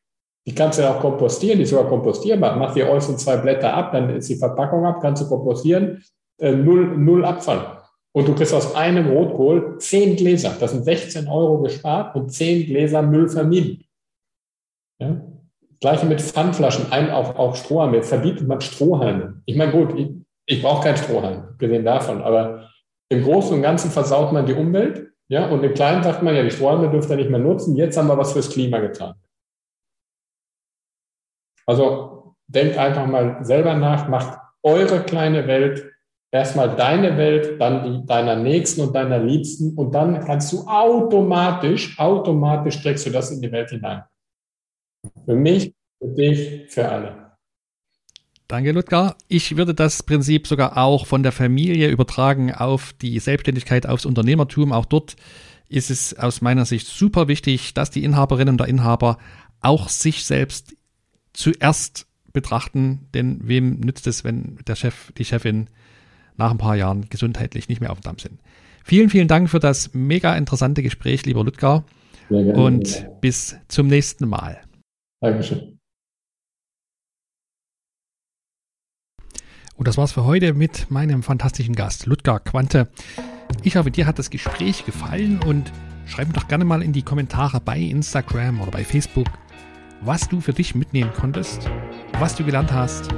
Die 0.46 0.54
kannst 0.54 0.78
du 0.78 0.82
ja 0.82 0.94
auch 0.94 1.00
kompostieren, 1.00 1.56
die 1.56 1.64
ist 1.64 1.70
sogar 1.70 1.88
kompostierbar. 1.88 2.54
Mach 2.56 2.74
die 2.74 2.84
äußeren 2.84 3.16
zwei 3.16 3.38
Blätter 3.38 3.72
ab, 3.72 3.92
dann 3.92 4.10
ist 4.10 4.28
die 4.28 4.36
Verpackung 4.36 4.84
ab, 4.84 5.00
kannst 5.00 5.22
du 5.22 5.28
kompostieren, 5.28 6.04
äh, 6.38 6.52
null, 6.52 6.98
null 6.98 7.24
Abfall. 7.24 7.78
Und 8.12 8.28
du 8.28 8.34
kriegst 8.34 8.52
aus 8.52 8.74
einem 8.74 9.08
Rotkohl 9.08 9.78
zehn 9.78 10.16
Gläser. 10.16 10.54
Das 10.60 10.72
sind 10.72 10.84
16 10.84 11.28
Euro 11.28 11.62
gespart 11.62 12.14
und 12.14 12.30
zehn 12.30 12.66
Gläser 12.66 13.00
Müll 13.00 13.28
vermieden. 13.28 13.84
Ja? 15.00 15.20
Gleiche 15.80 16.06
mit 16.06 16.20
Pfandflaschen, 16.20 16.92
ein 16.92 17.10
auf, 17.10 17.36
auf 17.36 17.56
Strohhalme. 17.56 17.96
Jetzt 17.96 18.08
verbietet 18.08 18.46
man 18.46 18.60
Strohhalme. 18.60 19.42
Ich 19.46 19.56
meine, 19.56 19.72
gut, 19.72 19.98
ich, 19.98 20.08
ich 20.46 20.62
brauche 20.62 20.84
keinen 20.84 20.96
Strohhalm, 20.96 21.56
gesehen 21.58 21.84
davon, 21.84 22.22
aber 22.22 22.70
im 23.08 23.22
Großen 23.22 23.54
und 23.54 23.62
Ganzen 23.62 23.90
versaut 23.90 24.32
man 24.32 24.46
die 24.46 24.54
Umwelt. 24.54 25.10
Ja, 25.28 25.48
und 25.48 25.62
im 25.64 25.74
Kleinen 25.74 26.02
sagt 26.02 26.22
man 26.22 26.36
ja, 26.36 26.42
die 26.42 26.50
Strohhalme 26.50 26.88
dürft 26.88 27.10
ihr 27.10 27.16
nicht 27.16 27.30
mehr 27.30 27.40
nutzen. 27.40 27.76
Jetzt 27.76 27.96
haben 27.96 28.06
wir 28.06 28.16
was 28.16 28.32
fürs 28.32 28.50
Klima 28.50 28.78
getan. 28.78 29.14
Also 31.66 32.36
denkt 32.46 32.78
einfach 32.78 33.06
mal 33.06 33.44
selber 33.44 33.74
nach, 33.74 34.08
macht 34.08 34.38
eure 34.62 35.02
kleine 35.02 35.46
Welt 35.46 35.92
erstmal 36.30 36.74
deine 36.76 37.16
Welt, 37.16 37.60
dann 37.60 37.84
die 37.84 38.06
deiner 38.06 38.36
Nächsten 38.36 38.82
und 38.82 38.94
deiner 38.94 39.18
Liebsten 39.18 39.76
und 39.76 39.94
dann 39.94 40.24
kannst 40.24 40.52
du 40.52 40.66
automatisch, 40.66 41.98
automatisch 41.98 42.82
trägst 42.82 43.06
du 43.06 43.10
das 43.10 43.30
in 43.30 43.40
die 43.40 43.50
Welt 43.50 43.70
hinein. 43.70 44.02
Für 45.26 45.34
mich, 45.34 45.74
für 45.98 46.08
dich, 46.14 46.70
für 46.70 46.88
alle. 46.88 47.26
Danke, 48.48 48.70
Ludger. 48.70 49.16
Ich 49.26 49.56
würde 49.56 49.74
das 49.74 50.04
Prinzip 50.04 50.46
sogar 50.46 50.78
auch 50.78 51.06
von 51.06 51.24
der 51.24 51.32
Familie 51.32 51.90
übertragen 51.90 52.54
auf 52.54 52.92
die 52.92 53.18
Selbstständigkeit, 53.18 53.86
aufs 53.86 54.06
Unternehmertum. 54.06 54.72
Auch 54.72 54.86
dort 54.86 55.16
ist 55.68 55.90
es 55.90 56.16
aus 56.16 56.42
meiner 56.42 56.64
Sicht 56.64 56.86
super 56.86 57.26
wichtig, 57.26 57.74
dass 57.74 57.90
die 57.90 58.04
Inhaberinnen 58.04 58.52
und 58.54 58.60
der 58.60 58.68
Inhaber 58.68 59.18
auch 59.60 59.88
sich 59.88 60.24
selbst 60.24 60.76
zuerst 61.32 62.06
betrachten, 62.32 63.08
denn 63.14 63.40
wem 63.42 63.80
nützt 63.80 64.06
es, 64.06 64.22
wenn 64.22 64.58
der 64.68 64.76
Chef, 64.76 65.12
die 65.18 65.24
Chefin 65.24 65.68
nach 66.36 66.52
ein 66.52 66.58
paar 66.58 66.76
Jahren 66.76 67.08
gesundheitlich 67.08 67.68
nicht 67.68 67.80
mehr 67.80 67.90
auf 67.90 67.98
dem 67.98 68.04
Damm 68.04 68.18
sind. 68.20 68.38
Vielen, 68.84 69.10
vielen 69.10 69.26
Dank 69.26 69.50
für 69.50 69.58
das 69.58 69.92
mega 69.92 70.36
interessante 70.36 70.84
Gespräch, 70.84 71.26
lieber 71.26 71.42
Ludger. 71.42 71.84
Und 72.28 73.06
bis 73.20 73.56
zum 73.68 73.88
nächsten 73.88 74.28
Mal. 74.28 74.65
Dankeschön. 75.20 75.78
Und 79.76 79.88
das 79.88 79.98
war's 79.98 80.12
für 80.12 80.24
heute 80.24 80.54
mit 80.54 80.90
meinem 80.90 81.22
fantastischen 81.22 81.74
Gast, 81.74 82.06
Ludger 82.06 82.40
Quante. 82.40 82.88
Ich 83.62 83.76
hoffe, 83.76 83.90
dir 83.90 84.06
hat 84.06 84.18
das 84.18 84.30
Gespräch 84.30 84.86
gefallen 84.86 85.42
und 85.42 85.70
schreib 86.06 86.28
mir 86.28 86.34
doch 86.34 86.48
gerne 86.48 86.64
mal 86.64 86.82
in 86.82 86.94
die 86.94 87.02
Kommentare 87.02 87.60
bei 87.60 87.78
Instagram 87.78 88.62
oder 88.62 88.70
bei 88.70 88.84
Facebook, 88.84 89.26
was 90.00 90.28
du 90.28 90.40
für 90.40 90.54
dich 90.54 90.74
mitnehmen 90.74 91.12
konntest, 91.14 91.70
was 92.18 92.34
du 92.34 92.44
gelernt 92.44 92.72
hast. 92.72 93.12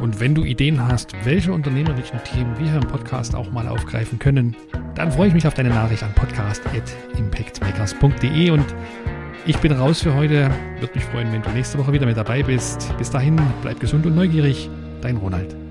Und 0.00 0.18
wenn 0.20 0.34
du 0.34 0.44
Ideen 0.44 0.86
hast, 0.86 1.14
welche 1.24 1.52
unternehmerischen 1.52 2.22
Themen 2.24 2.58
wir 2.58 2.70
hier 2.70 2.82
im 2.82 2.88
Podcast 2.88 3.34
auch 3.34 3.50
mal 3.50 3.66
aufgreifen 3.66 4.18
können, 4.18 4.54
dann 4.94 5.10
freue 5.12 5.28
ich 5.28 5.34
mich 5.34 5.46
auf 5.46 5.54
deine 5.54 5.70
Nachricht 5.70 6.02
an 6.02 6.12
podcast.impactmakers.de 6.14 8.50
und 8.50 8.66
ich 9.46 9.58
bin 9.58 9.72
raus 9.72 10.02
für 10.02 10.14
heute. 10.14 10.50
Würde 10.80 10.94
mich 10.94 11.04
freuen, 11.04 11.32
wenn 11.32 11.42
du 11.42 11.50
nächste 11.50 11.78
Woche 11.78 11.92
wieder 11.92 12.06
mit 12.06 12.16
dabei 12.16 12.42
bist. 12.42 12.96
Bis 12.98 13.10
dahin, 13.10 13.40
bleib 13.62 13.80
gesund 13.80 14.06
und 14.06 14.14
neugierig. 14.14 14.70
Dein 15.00 15.16
Ronald. 15.16 15.63